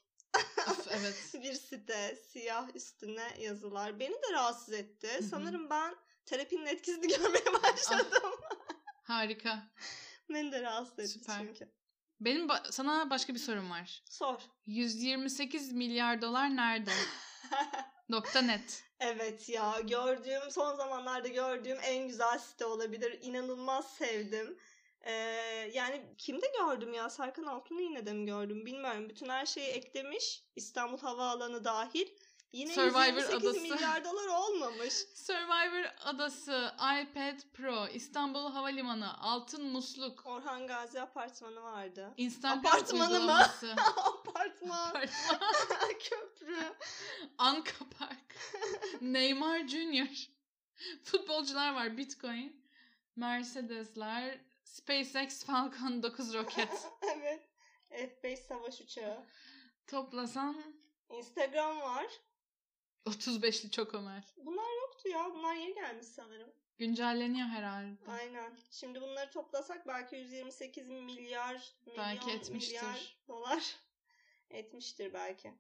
Of, 0.70 0.88
evet. 0.92 1.34
bir 1.44 1.54
site. 1.54 2.16
Siyah 2.32 2.76
üstüne 2.76 3.28
yazılar. 3.40 4.00
Beni 4.00 4.14
de 4.14 4.32
rahatsız 4.34 4.74
etti. 4.74 5.08
hı. 5.18 5.24
Sanırım 5.24 5.70
ben 5.70 5.96
terapinin 6.26 6.66
etkisini 6.66 7.08
görmeye 7.18 7.54
başladım. 7.64 8.34
Harika. 9.04 9.64
Beni 10.30 10.52
de 10.52 10.62
rahatsız 10.62 11.00
etti 11.00 11.08
Süper. 11.10 11.40
çünkü. 11.40 11.72
Benim 12.20 12.48
ba- 12.48 12.72
sana 12.72 13.10
başka 13.10 13.34
bir 13.34 13.40
sorum 13.40 13.72
var. 13.72 14.04
Sor. 14.10 14.42
128 14.66 15.72
milyar 15.72 16.22
dolar 16.22 16.56
nerede? 16.56 16.92
Nokta 18.10 18.42
net. 18.42 18.84
Evet 19.00 19.50
ya 19.50 19.80
gördüğüm 19.84 20.52
son 20.52 20.76
zamanlarda 20.76 21.28
gördüğüm 21.28 21.78
en 21.84 22.08
güzel 22.08 22.40
site 22.40 22.66
olabilir. 22.66 23.20
İnanılmaz 23.22 23.94
sevdim. 23.94 24.58
Ee, 25.02 25.12
yani 25.74 26.16
kimde 26.18 26.46
gördüm 26.60 26.94
ya? 26.94 27.10
Serkan 27.10 27.44
Altun'u 27.44 27.82
yine 27.82 28.06
de 28.06 28.14
mi 28.14 28.26
gördüm 28.26 28.66
bilmiyorum. 28.66 29.10
Bütün 29.10 29.30
her 29.30 29.46
şeyi 29.46 29.68
eklemiş. 29.68 30.44
İstanbul 30.56 30.98
Havaalanı 30.98 31.64
dahil. 31.64 32.08
Yine 32.54 32.74
Survivor 32.74 33.06
128 33.06 33.48
adası. 33.48 33.62
milyar 33.62 34.06
dolar 34.06 34.28
olmamış. 34.28 34.94
Survivor 35.16 35.86
Adası, 36.04 36.74
iPad 36.78 37.40
Pro, 37.54 37.88
İstanbul 37.88 38.52
Havalimanı, 38.52 39.18
Altın 39.22 39.66
Musluk, 39.66 40.26
Orhan 40.26 40.68
Gazi 40.68 41.02
apartmanı 41.02 41.64
vardı. 41.64 42.14
Instagram 42.18 42.60
Apartmanı 42.60 43.20
mı? 43.20 43.42
Apartman, 44.42 44.88
Apartman, 45.30 45.90
köprü. 46.00 46.74
Anka 47.38 47.86
Park, 48.00 48.36
Neymar 49.02 49.68
Junior, 49.68 50.08
futbolcular 51.04 51.74
var, 51.74 51.98
Bitcoin, 51.98 52.66
Mercedesler, 53.16 54.40
SpaceX 54.64 55.46
Falcon 55.46 56.04
9 56.04 56.34
roket. 56.34 56.88
evet. 57.02 57.48
F5 57.92 58.36
savaş 58.36 58.82
uçağı. 58.82 59.26
Toplasan 59.88 60.64
Instagram 61.10 61.82
var. 61.82 62.06
35'li 63.06 63.72
çok 63.72 63.94
Ömer. 63.94 64.24
Bunlar 64.38 64.82
yoktu 64.82 65.10
ya. 65.10 65.32
Bunlar 65.36 65.56
yeni 65.56 65.74
gelmiş 65.74 66.08
sanırım. 66.08 66.50
Güncelleniyor 66.78 67.48
herhalde. 67.48 67.98
Aynen. 68.12 68.58
Şimdi 68.72 69.02
bunları 69.02 69.32
toplasak 69.32 69.88
belki 69.88 70.16
128 70.16 70.88
milyar 70.88 71.74
milyon, 71.88 72.52
milyar 72.52 73.18
dolar 73.28 73.76
etmiştir 74.54 75.14
belki. 75.14 75.54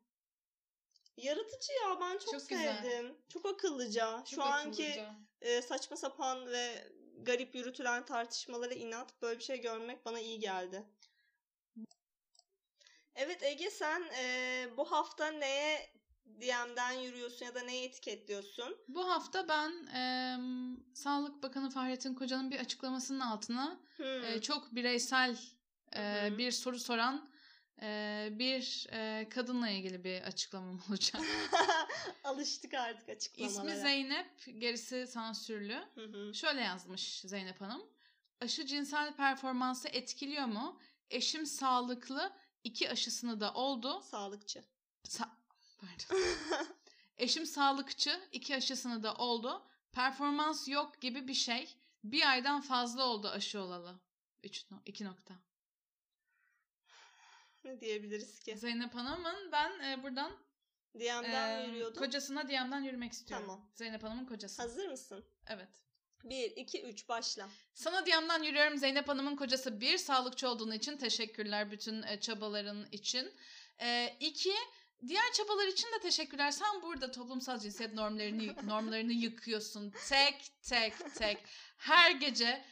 Yaratıcı 1.17 1.73
ya 1.83 1.99
ben 2.01 2.17
çok, 2.17 2.31
Çok 2.31 2.49
güzel. 2.49 2.83
sevdim. 2.83 3.17
Çok 3.29 3.45
akıllıca. 3.45 4.23
Şu 4.29 4.35
Çok 4.35 4.45
anki 4.45 4.83
akıllıca. 4.91 5.15
e, 5.41 5.61
saçma 5.61 5.97
sapan 5.97 6.47
ve 6.47 6.91
garip 7.21 7.55
yürütülen 7.55 8.05
tartışmalara 8.05 8.73
inat 8.73 9.21
böyle 9.21 9.39
bir 9.39 9.43
şey 9.43 9.61
görmek 9.61 10.05
bana 10.05 10.19
iyi 10.19 10.39
geldi. 10.39 10.83
Evet 13.15 13.43
Ege 13.43 13.69
sen 13.69 14.03
e, 14.19 14.67
bu 14.77 14.91
hafta 14.91 15.27
neye 15.31 15.93
DM'den 16.25 16.91
yürüyorsun 16.91 17.45
ya 17.45 17.55
da 17.55 17.61
neye 17.61 17.85
etiketliyorsun? 17.85 18.77
Bu 18.87 19.09
hafta 19.09 19.47
ben 19.47 19.71
em, 19.95 20.77
Sağlık 20.95 21.43
Bakanı 21.43 21.69
Fahrettin 21.69 22.15
Koca'nın 22.15 22.51
bir 22.51 22.59
açıklamasının 22.59 23.19
altına 23.19 23.79
Hmm. 23.97 24.23
e, 24.23 24.41
çok 24.41 24.75
bireysel 24.75 25.37
e, 25.95 26.29
hı. 26.29 26.37
bir 26.37 26.51
soru 26.51 26.79
soran 26.79 27.30
e, 27.81 28.29
bir 28.31 28.87
e, 28.91 29.29
kadınla 29.29 29.69
ilgili 29.69 30.03
bir 30.03 30.21
açıklamam 30.21 30.81
olacak. 30.89 31.21
Alıştık 32.23 32.73
artık 32.73 33.09
açıklamalara. 33.09 33.71
İsmi 33.71 33.81
Zeynep, 33.81 34.45
gerisi 34.57 35.07
sansürlü. 35.07 35.83
Hı 35.95 36.05
hı. 36.05 36.33
Şöyle 36.33 36.61
yazmış 36.61 37.21
Zeynep 37.21 37.61
Hanım. 37.61 37.81
Aşı 38.41 38.65
cinsel 38.65 39.13
performansı 39.15 39.87
etkiliyor 39.87 40.45
mu? 40.45 40.79
Eşim 41.09 41.45
sağlıklı, 41.45 42.33
iki 42.63 42.89
aşısını 42.91 43.39
da 43.39 43.53
oldu. 43.53 44.01
Sağlıkçı. 44.01 44.63
Sa- 45.07 45.29
Pardon. 45.81 46.21
Eşim 47.17 47.45
sağlıkçı, 47.45 48.19
iki 48.31 48.55
aşısını 48.55 49.03
da 49.03 49.13
oldu. 49.15 49.67
Performans 49.91 50.67
yok 50.67 51.01
gibi 51.01 51.27
bir 51.27 51.33
şey. 51.33 51.75
Bir 52.03 52.29
aydan 52.31 52.61
fazla 52.61 53.05
oldu 53.05 53.27
aşı 53.29 53.61
olalı. 53.61 53.99
Üç, 54.43 54.71
no- 54.71 54.81
iki 54.85 55.05
nokta. 55.05 55.33
Ne 57.63 57.81
diyebiliriz 57.81 58.39
ki? 58.39 58.57
Zeynep 58.57 58.95
Hanım'ın 58.95 59.51
ben 59.51 59.79
e, 59.79 60.03
buradan 60.03 60.31
DM'den 60.95 61.59
e, 61.59 61.67
yürüyordum. 61.67 62.03
kocasına 62.03 62.47
DM'den 62.47 62.83
yürümek 62.83 63.13
istiyorum. 63.13 63.45
Tamam. 63.47 63.69
Zeynep 63.75 64.03
Hanım'ın 64.03 64.25
kocası. 64.25 64.61
Hazır 64.61 64.87
mısın? 64.87 65.25
Evet. 65.47 65.69
1, 66.23 66.51
2, 66.55 66.81
3 66.83 67.09
başla. 67.09 67.49
Sana 67.73 68.05
DM'den 68.05 68.43
yürüyorum 68.43 68.77
Zeynep 68.77 69.07
Hanım'ın 69.07 69.35
kocası. 69.35 69.81
Bir, 69.81 69.97
sağlıkçı 69.97 70.49
olduğun 70.49 70.71
için 70.71 70.97
teşekkürler 70.97 71.71
bütün 71.71 72.03
e, 72.03 72.19
çabaların 72.19 72.87
için. 72.91 73.33
E, 73.81 74.15
iki, 74.19 74.53
diğer 75.07 75.33
çabalar 75.33 75.67
için 75.67 75.87
de 75.87 75.99
teşekkürler. 76.01 76.51
Sen 76.51 76.81
burada 76.81 77.11
toplumsal 77.11 77.59
cinsiyet 77.59 77.93
normlarını 77.93 78.55
normlarını 78.67 79.13
yıkıyorsun. 79.13 79.93
Tek 80.09 80.61
tek 80.61 81.15
tek. 81.15 81.37
Her 81.77 82.11
gece 82.11 82.65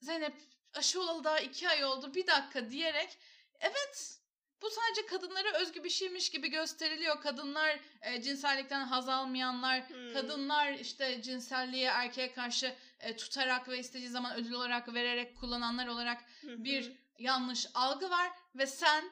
Zeynep 0.00 0.34
aşı 0.74 1.00
olalı 1.00 1.24
daha 1.24 1.40
iki 1.40 1.68
ay 1.68 1.84
oldu 1.84 2.14
bir 2.14 2.26
dakika 2.26 2.70
diyerek 2.70 3.18
evet 3.62 4.18
bu 4.62 4.70
sadece 4.70 5.06
kadınlara 5.06 5.52
özgü 5.60 5.84
bir 5.84 5.90
şeymiş 5.90 6.30
gibi 6.30 6.48
gösteriliyor. 6.50 7.20
Kadınlar 7.20 7.80
e, 8.02 8.22
cinsellikten 8.22 8.84
haz 8.84 9.08
almayanlar, 9.08 9.88
Hmm. 9.88 10.12
kadınlar 10.12 10.72
işte 10.72 11.22
cinselliği 11.22 11.84
erkeğe 11.84 12.32
karşı 12.32 12.74
e, 13.00 13.16
tutarak 13.16 13.68
ve 13.68 13.78
istediği 13.78 14.08
zaman 14.08 14.36
ödül 14.36 14.52
olarak 14.52 14.94
vererek 14.94 15.36
kullananlar 15.36 15.86
olarak 15.86 16.24
bir 16.42 16.92
yanlış 17.18 17.66
algı 17.74 18.10
var 18.10 18.30
ve 18.54 18.66
sen 18.66 19.04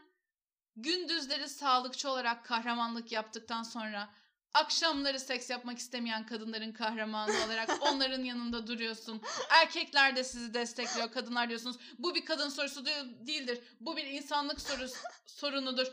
gündüzleri 0.77 1.49
sağlıkçı 1.49 2.11
olarak 2.11 2.45
kahramanlık 2.45 3.13
yaptıktan 3.13 3.63
sonra 3.63 4.15
akşamları 4.55 5.21
seks 5.21 5.51
yapmak 5.51 5.79
istemeyen 5.79 6.27
kadınların 6.27 6.73
kahramanı 6.73 7.45
olarak 7.47 7.71
onların 7.81 8.25
yanında 8.25 8.67
duruyorsun. 8.67 9.23
Erkekler 9.51 10.17
de 10.17 10.25
sizi 10.25 10.55
destekliyor, 10.55 11.13
kadınlar 11.13 11.49
diyorsunuz. 11.49 11.77
Bu 11.99 12.15
bir 12.15 12.25
kadın 12.25 12.49
sorusu 12.49 12.87
değil- 12.87 13.27
değildir. 13.27 13.61
Bu 13.81 13.97
bir 13.97 14.07
insanlık 14.07 14.61
sorusu, 14.61 14.97
sorunudur. 15.27 15.87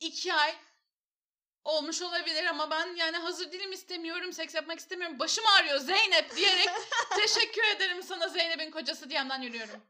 İki 0.00 0.34
ay 0.34 0.54
olmuş 1.64 2.02
olabilir 2.02 2.44
ama 2.44 2.70
ben 2.70 2.96
yani 2.96 3.16
hazır 3.16 3.52
değilim 3.52 3.72
istemiyorum, 3.72 4.32
seks 4.32 4.54
yapmak 4.54 4.78
istemiyorum. 4.78 5.18
Başım 5.18 5.44
ağrıyor 5.46 5.78
Zeynep 5.78 6.36
diyerek 6.36 6.68
teşekkür 7.16 7.64
ederim 7.76 8.02
sana 8.02 8.28
Zeynep'in 8.28 8.70
kocası 8.70 9.10
diyemden 9.10 9.42
yürüyorum. 9.42 9.80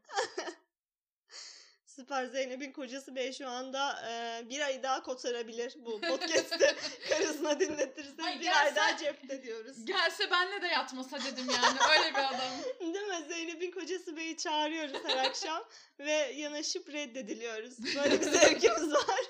Süper 2.01 2.25
Zeynep'in 2.25 2.71
kocası 2.71 3.15
bey 3.15 3.33
şu 3.33 3.47
anda 3.49 3.99
e, 4.09 4.49
bir 4.49 4.59
ay 4.61 4.83
daha 4.83 5.03
kotarabilir 5.03 5.73
bu 5.85 6.01
podcast'ı 6.01 6.75
karısına 7.09 7.59
dinletirse. 7.59 8.23
Ay, 8.25 8.39
bir 8.39 8.47
ay 8.47 8.53
gelse- 8.65 8.75
daha 8.75 8.97
cepte 8.97 9.43
diyoruz. 9.43 9.85
Gelse 9.85 10.31
benle 10.31 10.61
de 10.61 10.67
yatmasa 10.67 11.17
dedim 11.19 11.45
yani 11.49 11.77
öyle 11.99 12.09
bir 12.13 12.19
adam. 12.27 12.51
Değil 12.93 13.05
mi? 13.07 13.25
Zeynep'in 13.27 13.71
kocası 13.71 14.17
beyi 14.17 14.37
çağırıyoruz 14.37 14.97
her 15.03 15.25
akşam 15.25 15.63
ve 15.99 16.11
yanaşıp 16.11 16.89
reddediliyoruz. 16.93 17.95
Böyle 17.95 18.21
bir 18.21 18.25
zevkimiz 18.39 18.93
var. 18.93 19.21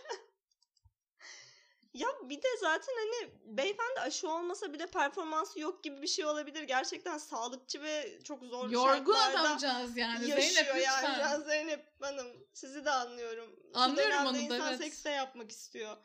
Ya 1.94 2.08
bir 2.24 2.42
de 2.42 2.48
zaten 2.60 2.94
hani 2.96 3.32
beyefendi 3.44 4.00
aşı 4.00 4.30
olmasa 4.30 4.74
bir 4.74 4.80
de 4.80 4.88
performansı 4.88 5.60
yok 5.60 5.84
gibi 5.84 6.02
bir 6.02 6.08
şey 6.08 6.26
olabilir. 6.26 6.64
Gerçekten 6.64 7.18
sağlıkçı 7.18 7.82
ve 7.82 8.20
çok 8.24 8.44
zor 8.44 8.70
Yorgun 8.70 9.14
şartlarda 9.14 9.42
adamcağız 9.42 9.98
yani. 9.98 10.30
yaşıyor 10.30 10.54
Zeynep 10.54 10.86
yani. 10.86 11.08
lütfen. 11.08 11.42
Zeynep 11.42 11.86
Hanım 12.02 12.28
sizi 12.54 12.86
de 12.86 12.92
anlıyorum. 12.92 13.56
Anlıyorum 13.74 14.26
onu 14.26 14.34
da, 14.34 14.40
insan 14.40 14.70
evet. 14.70 14.80
seks 14.82 15.06
de 15.06 15.10
yapmak 15.10 15.52
istiyor. 15.52 15.98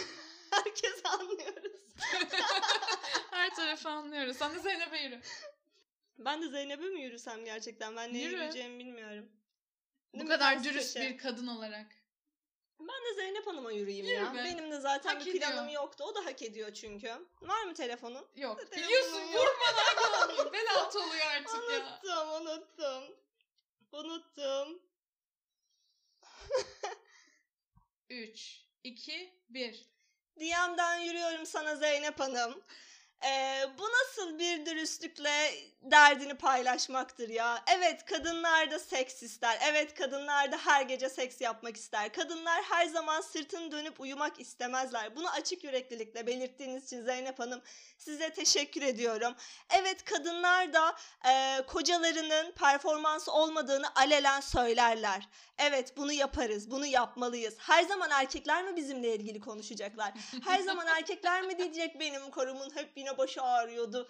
Herkes 0.50 1.02
anlıyoruz. 1.04 1.72
Her 3.30 3.54
tarafı 3.54 3.88
anlıyoruz. 3.88 4.36
Sen 4.36 4.54
de 4.54 4.58
Zeynep'e 4.58 4.98
yürü. 4.98 5.20
Ben 6.18 6.42
de 6.42 6.48
Zeynep'e 6.48 6.84
mi 6.84 7.02
yürüsem 7.02 7.44
gerçekten? 7.44 7.96
Ben 7.96 8.12
neye 8.12 8.24
Yürü. 8.24 8.32
yürüyeceğimi 8.34 8.78
bilmiyorum. 8.78 9.28
Bu 10.12 10.18
Değil 10.18 10.30
mi? 10.30 10.34
kadar 10.34 10.64
dürüst 10.64 10.94
köşe. 10.94 11.10
bir 11.10 11.18
kadın 11.18 11.46
olarak. 11.46 11.86
Ben 12.80 13.04
de 13.10 13.14
Zeynep 13.16 13.46
Hanım'a 13.46 13.72
yürüyeyim 13.72 14.06
Yürü 14.06 14.16
ya. 14.24 14.34
be. 14.34 14.38
Benim 14.44 14.70
de 14.70 14.80
zaten 14.80 15.14
Hak 15.14 15.26
bir 15.26 15.32
planım 15.38 15.64
ediyor. 15.68 15.82
yoktu. 15.82 16.04
O 16.04 16.14
da 16.14 16.24
hak 16.24 16.42
ediyor 16.42 16.72
çünkü. 16.74 17.12
Var 17.42 17.62
mı 17.64 17.74
telefonun? 17.74 18.26
Yok. 18.36 18.58
Telefonum 18.58 18.82
Biliyorsun 18.88 19.20
yok. 19.20 19.34
vurma 19.34 19.72
Nagihan. 19.76 20.52
Bel 20.52 20.66
altı 20.78 20.98
oluyor 20.98 21.26
artık 21.26 21.70
ya. 21.70 21.80
Unuttum, 21.80 22.28
unuttum. 22.46 23.04
Unuttum. 23.92 24.82
3, 28.10 28.60
2, 28.84 29.32
1. 29.48 29.86
DM'den 30.40 30.96
yürüyorum 30.98 31.46
sana 31.46 31.76
Zeynep 31.76 32.20
Hanım. 32.20 32.62
Ee, 33.24 33.60
bu 33.78 33.82
nasıl 33.90 34.38
bir 34.38 34.66
dürüstlükle 34.66 35.54
derdini 35.90 36.34
paylaşmaktır 36.34 37.28
ya? 37.28 37.64
Evet 37.66 38.04
kadınlar 38.04 38.70
da 38.70 38.78
seks 38.78 39.22
ister. 39.22 39.58
Evet 39.70 39.94
kadınlar 39.94 40.52
da 40.52 40.56
her 40.56 40.82
gece 40.82 41.08
seks 41.08 41.40
yapmak 41.40 41.76
ister. 41.76 42.12
Kadınlar 42.12 42.62
her 42.62 42.86
zaman 42.86 43.20
sırtını 43.20 43.72
dönüp 43.72 44.00
uyumak 44.00 44.40
istemezler. 44.40 45.16
Bunu 45.16 45.30
açık 45.30 45.64
yüreklilikle 45.64 46.26
belirttiğiniz 46.26 46.84
için 46.84 47.02
Zeynep 47.02 47.38
Hanım 47.38 47.62
size 47.98 48.30
teşekkür 48.30 48.82
ediyorum. 48.82 49.34
Evet 49.70 50.04
kadınlar 50.04 50.72
da 50.72 50.96
e, 51.28 51.62
kocalarının 51.66 52.52
performans 52.52 53.28
olmadığını 53.28 53.86
alelen 53.94 54.40
söylerler. 54.40 55.28
Evet 55.58 55.96
bunu 55.96 56.12
yaparız, 56.12 56.70
bunu 56.70 56.86
yapmalıyız. 56.86 57.54
Her 57.58 57.82
zaman 57.82 58.10
erkekler 58.10 58.64
mi 58.64 58.76
bizimle 58.76 59.14
ilgili 59.14 59.40
konuşacaklar? 59.40 60.12
Her 60.44 60.60
zaman 60.60 60.86
erkekler 60.86 61.42
mi 61.42 61.58
diyecek 61.58 62.00
benim 62.00 62.30
korumun 62.30 62.70
hep 62.74 62.92
yine 62.96 63.18
başı 63.18 63.42
ağrıyordu. 63.42 64.08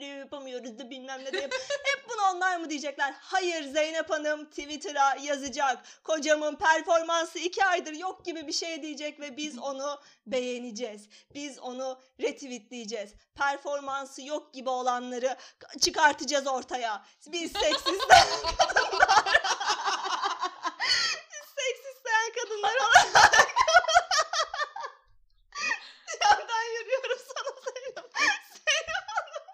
Yapamıyoruz 0.00 0.78
da 0.78 0.90
bilmem 0.90 1.07
ne 1.16 1.32
de 1.32 1.38
yap- 1.38 1.52
Hep 1.68 2.08
bunu 2.08 2.22
onlar 2.36 2.56
mı 2.56 2.70
diyecekler? 2.70 3.14
Hayır 3.20 3.64
Zeynep 3.64 4.10
Hanım 4.10 4.44
Twitter'a 4.44 5.16
yazacak. 5.22 5.78
Kocamın 6.04 6.56
performansı 6.56 7.38
iki 7.38 7.64
aydır 7.64 7.92
yok 7.92 8.24
gibi 8.24 8.46
bir 8.46 8.52
şey 8.52 8.82
diyecek 8.82 9.20
ve 9.20 9.36
biz 9.36 9.58
onu 9.58 10.00
beğeneceğiz. 10.26 11.08
Biz 11.34 11.58
onu 11.58 12.00
retweetleyeceğiz. 12.20 13.10
Performansı 13.34 14.22
yok 14.22 14.54
gibi 14.54 14.70
olanları 14.70 15.36
çıkartacağız 15.80 16.46
ortaya. 16.46 17.04
Biz 17.26 17.52
kadınlar. 17.52 18.28
Biz 21.32 21.64
seksistleyen 21.64 22.32
kadınlar 22.42 22.74
olarak. 22.76 23.48
Yandan 26.22 26.62
yürüyorum 26.62 27.18
sana 27.28 27.50
Zeynep. 27.64 28.12
Zeynep 28.66 29.04
Hanım. 29.08 29.44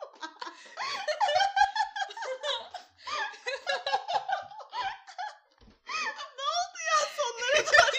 ne 6.36 6.42
oldu 6.42 6.78
ya 6.90 6.98
sonlara 7.16 7.66
doğru? 7.66 7.98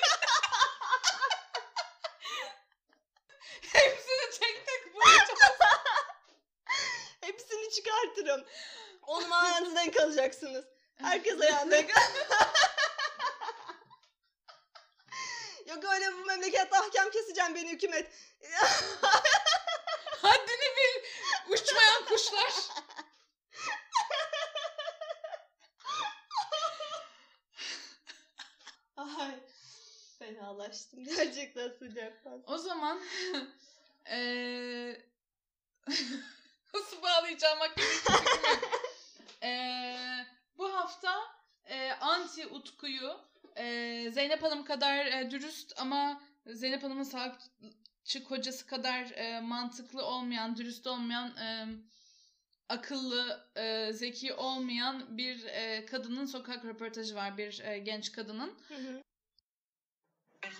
Hepsini 3.73 4.39
tek 4.39 4.65
tek 4.67 4.93
bulacağız. 4.93 5.59
Hepsini 7.21 7.69
çıkartırım. 7.71 8.45
Onun 9.01 9.29
ayağınıza 9.31 9.75
denk 9.75 9.93
kalacaksınız. 9.97 10.65
Herkes 10.95 11.41
ayağına 11.41 11.71
denk 11.71 11.91
Yok 15.65 15.83
öyle 15.93 16.13
bu 16.13 16.25
memlekette 16.25 16.77
ahkam 16.77 17.09
keseceğim 17.09 17.55
beni 17.55 17.69
hükümet. 17.71 18.11
Haddini 20.21 20.75
bil. 20.77 21.03
Uçmayan 21.53 22.05
kuşlar. 22.05 22.53
Ay 28.97 29.39
fenalaştım 30.19 31.05
gerçekten 31.95 32.31
sıcaktan. 32.31 32.43
O 32.53 32.57
zaman 32.57 32.99
eee 34.09 35.05
nasıl 36.73 37.01
bağlayacağım 37.01 37.59
hakkında 37.59 37.85
hiçbir 37.85 38.13
fikrim 38.13 38.51
yok. 38.51 38.81
Eee, 39.43 40.25
bu 40.57 40.73
hafta 40.73 41.21
eee, 41.69 41.97
anti 42.01 42.47
Utku'yu 42.47 43.19
eee, 43.57 44.11
Zeynep 44.11 44.43
Hanım 44.43 44.65
kadar 44.65 45.05
eee, 45.05 45.31
dürüst 45.31 45.73
ama 45.77 46.21
Zeynep 46.47 46.83
Hanım'ın 46.83 47.03
sağlıkçı 47.03 48.23
kocası 48.23 48.67
kadar 48.67 49.05
eee, 49.05 49.39
mantıklı 49.39 50.05
olmayan, 50.05 50.57
dürüst 50.57 50.87
olmayan, 50.87 51.33
eee, 51.37 51.65
akıllı, 52.69 53.49
eee, 53.57 53.93
zeki 53.93 54.33
olmayan 54.33 55.17
bir 55.17 55.39
eee, 55.43 55.85
kadının 55.85 56.25
sokak 56.25 56.65
röportajı 56.65 57.15
var. 57.15 57.37
Bir 57.37 57.59
eee, 57.59 57.79
genç 57.79 58.11
kadının. 58.11 58.53
Hı 58.67 58.75
hı. 58.75 59.03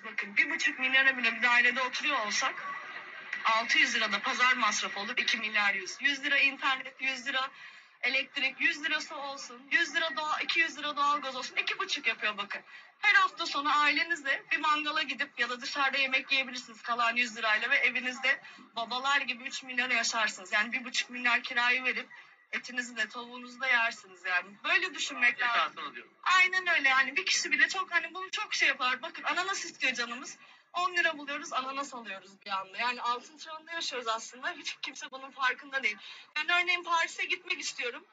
Bakın 0.05 0.37
bir 0.37 0.49
buçuk 0.49 0.79
milyara 0.79 1.17
bile 1.17 1.35
bir 1.35 1.43
dairede 1.43 1.81
oturuyor 1.81 2.25
olsak 2.25 2.55
600 3.45 3.95
lira 3.95 4.11
da 4.11 4.19
pazar 4.19 4.53
masrafı 4.53 4.99
olur 4.99 5.17
2 5.17 5.37
milyar 5.37 5.73
100. 5.73 5.97
100 6.01 6.23
lira 6.23 6.37
internet 6.37 7.01
100 7.01 7.27
lira 7.27 7.49
elektrik 8.01 8.61
100 8.61 8.83
lirası 8.83 9.15
olsun 9.15 9.61
100 9.71 9.95
lira 9.95 10.15
doğa 10.17 10.39
200 10.39 10.77
lira 10.77 10.97
doğalgaz 10.97 11.35
olsun 11.35 11.55
iki 11.55 11.79
buçuk 11.79 12.07
yapıyor 12.07 12.37
bakın. 12.37 12.61
Her 12.99 13.13
hafta 13.13 13.45
sonu 13.45 13.79
ailenizle 13.79 14.43
bir 14.51 14.57
mangala 14.57 15.01
gidip 15.01 15.39
ya 15.39 15.49
da 15.49 15.61
dışarıda 15.61 15.97
yemek 15.97 16.31
yiyebilirsiniz 16.31 16.81
kalan 16.81 17.15
100 17.15 17.37
lirayla 17.37 17.69
ve 17.69 17.75
evinizde 17.75 18.41
babalar 18.75 19.21
gibi 19.21 19.43
3 19.43 19.63
milyara 19.63 19.93
yaşarsınız. 19.93 20.51
Yani 20.51 20.71
bir 20.71 20.85
buçuk 20.85 21.09
milyar 21.09 21.43
kirayı 21.43 21.83
verip 21.83 22.07
etinizi 22.55 22.97
de 22.97 23.09
tavuğunuzu 23.09 23.59
da 23.59 23.67
yersiniz 23.67 24.25
yani. 24.25 24.49
Böyle 24.63 24.93
düşünmek 24.93 25.41
lazım. 25.41 25.83
Aynen 26.23 26.67
öyle 26.67 26.89
yani 26.89 27.15
bir 27.15 27.25
kişi 27.25 27.51
bile 27.51 27.67
çok 27.67 27.91
hani 27.91 28.13
bunu 28.13 28.31
çok 28.31 28.53
şey 28.53 28.67
yapar. 28.67 29.01
Bakın 29.01 29.23
ananas 29.23 29.65
istiyor 29.65 29.93
canımız. 29.93 30.37
10 30.73 30.95
lira 30.95 31.17
buluyoruz 31.17 31.53
ananas 31.53 31.93
alıyoruz 31.93 32.31
bir 32.45 32.49
anda. 32.49 32.77
Yani 32.77 33.01
altın 33.01 33.37
çağında 33.37 33.71
yaşıyoruz 33.71 34.07
aslında. 34.07 34.51
Hiç 34.51 34.77
kimse 34.81 35.11
bunun 35.11 35.31
farkında 35.31 35.83
değil. 35.83 35.97
Ben 36.35 36.49
örneğin 36.49 36.83
Paris'e 36.83 37.25
gitmek 37.25 37.59
istiyorum. 37.59 38.05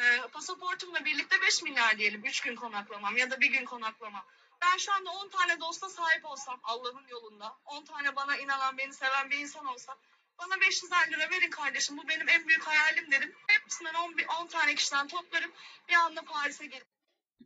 Ee, 0.00 0.20
pasaportumla 0.32 1.04
birlikte 1.04 1.40
5 1.42 1.62
milyar 1.62 1.98
diyelim 1.98 2.24
3 2.24 2.40
gün 2.40 2.56
konaklamam 2.56 3.16
ya 3.16 3.30
da 3.30 3.40
bir 3.40 3.50
gün 3.50 3.64
konaklamam. 3.64 4.24
Ben 4.62 4.76
şu 4.76 4.92
anda 4.92 5.10
10 5.10 5.28
tane 5.28 5.60
dosta 5.60 5.88
sahip 5.88 6.24
olsam 6.24 6.60
Allah'ın 6.64 7.06
yolunda 7.08 7.56
10 7.64 7.84
tane 7.84 8.16
bana 8.16 8.36
inanan 8.36 8.78
beni 8.78 8.94
seven 8.94 9.30
bir 9.30 9.38
insan 9.38 9.66
olsa 9.66 9.96
bana 10.38 10.60
500 10.60 10.92
lira 10.92 11.30
verin 11.30 11.50
kardeşim 11.50 11.96
bu 11.96 12.08
benim 12.08 12.28
en 12.28 12.48
büyük 12.48 12.62
hayalim 12.62 13.10
dedim. 13.10 13.34
Hepsinden 13.48 13.94
10, 13.94 14.42
10 14.42 14.46
tane 14.46 14.74
kişiden 14.74 15.08
toplarım 15.08 15.52
bir 15.88 15.94
anda 15.94 16.22
Paris'e 16.24 16.66
gelip 16.66 16.86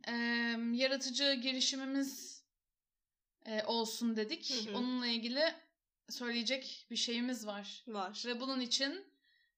Eee, 0.07 0.57
yaratıcı 0.73 1.33
girişimimiz 1.33 2.43
eee, 3.45 3.63
olsun 3.65 4.15
dedik. 4.17 4.65
Hı 4.65 4.71
hı. 4.71 4.77
Onunla 4.77 5.07
ilgili 5.07 5.53
söyleyecek 6.09 6.87
bir 6.91 6.95
şeyimiz 6.95 7.47
var. 7.47 7.83
Var. 7.87 8.23
Ve 8.25 8.39
bunun 8.39 8.59
için 8.59 9.13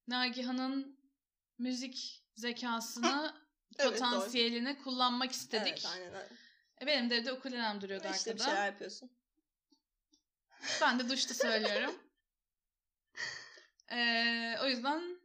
Nagihan'ın 0.07 0.99
müzik 1.57 2.23
zekasını, 2.35 3.41
Evet, 3.79 3.91
potansiyelini 3.91 4.77
kullanmak 4.83 5.31
istedik. 5.31 5.67
Evet 5.67 5.85
aynen 5.85 6.13
öyle. 6.13 6.29
E, 6.81 6.87
benim 6.87 7.09
de 7.09 7.15
evde 7.15 7.33
ukulelem 7.33 7.81
duruyordu 7.81 8.07
İşte 8.15 8.35
bir 8.35 8.39
arkada. 8.39 8.45
şeyler 8.51 8.65
yapıyorsun. 8.65 9.11
Ben 10.81 10.99
de 10.99 11.09
duşta 11.09 11.33
söylüyorum. 11.33 11.95
Eee, 13.91 14.57
o 14.63 14.67
yüzden 14.67 15.19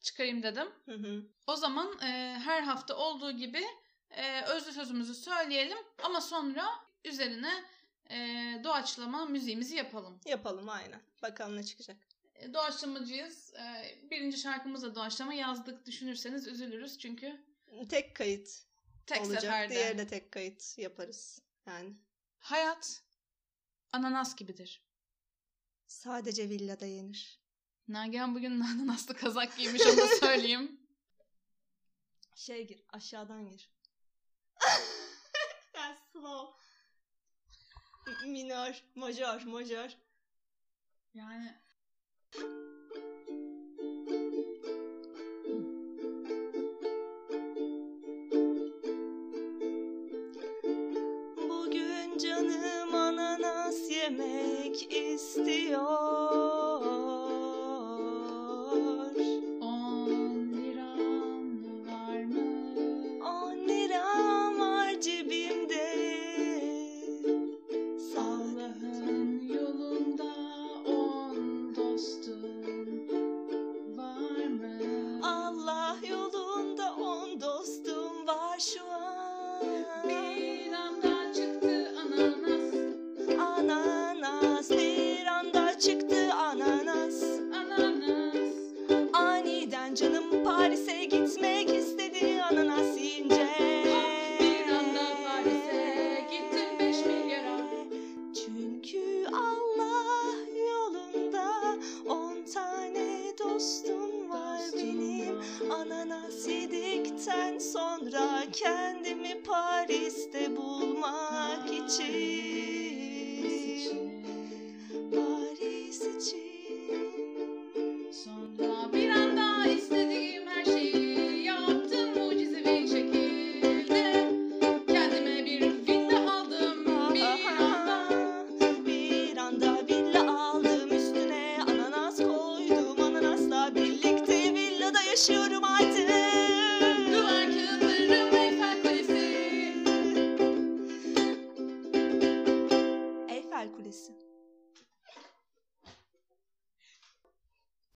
çıkarayım 0.00 0.42
dedim. 0.42 0.68
Hı 0.86 0.94
hı. 0.94 1.22
O 1.46 1.56
zaman 1.56 1.92
eee, 2.02 2.38
her 2.44 2.62
hafta 2.62 2.96
olduğu 2.96 3.32
gibi 3.32 3.64
eee, 4.10 4.42
özlü 4.44 4.72
sözümüzü 4.72 5.14
söyleyelim 5.14 5.78
ama 6.02 6.20
sonra 6.20 6.66
üzerine 7.04 7.64
eee, 8.10 8.60
doğaçlama 8.64 9.26
müziğimizi 9.26 9.76
yapalım. 9.76 10.20
Yapalım 10.26 10.68
aynen. 10.68 11.00
Bakalım 11.22 11.56
ne 11.56 11.64
çıkacak. 11.64 11.96
E, 12.34 12.54
Doğaçlamacıyız. 12.54 13.52
Eee, 13.54 13.98
birinci 14.10 14.38
şarkımız 14.38 14.82
da 14.82 14.94
doğaçlama 14.94 15.34
yazdık 15.34 15.86
düşünürseniz 15.86 16.46
üzülürüz 16.46 16.98
çünkü 16.98 17.40
Tek 17.88 18.16
kayıt 18.16 18.62
tek 19.06 19.20
olacak. 19.22 19.42
seferde. 19.42 19.74
Diğeri 19.74 19.98
de 19.98 20.06
tek 20.06 20.32
kayıt 20.32 20.78
yaparız. 20.78 21.42
Yani 21.66 21.94
Hayat 22.38 23.02
ananas 23.92 24.36
gibidir. 24.36 24.82
sadece 25.86 26.48
villada 26.48 26.86
yenir. 26.86 27.37
Nagihan 27.88 28.34
bugün 28.34 28.60
ananaslı 28.60 29.14
kazak 29.14 29.56
giymiş 29.56 29.82
onu 29.86 29.96
da 29.96 30.06
söyleyeyim. 30.06 30.80
Şey 32.34 32.66
gir 32.66 32.82
aşağıdan 32.88 33.48
gir. 33.48 33.70
yani 35.74 35.96
slow. 36.12 36.58
Minör, 38.26 38.82
majör, 38.94 39.44
majör. 39.44 39.96
Yani 41.14 41.54
Bugün 51.36 52.18
canım 52.18 52.94
ananas 52.94 53.90
yemek 53.90 54.92
istiyor. 54.92 56.67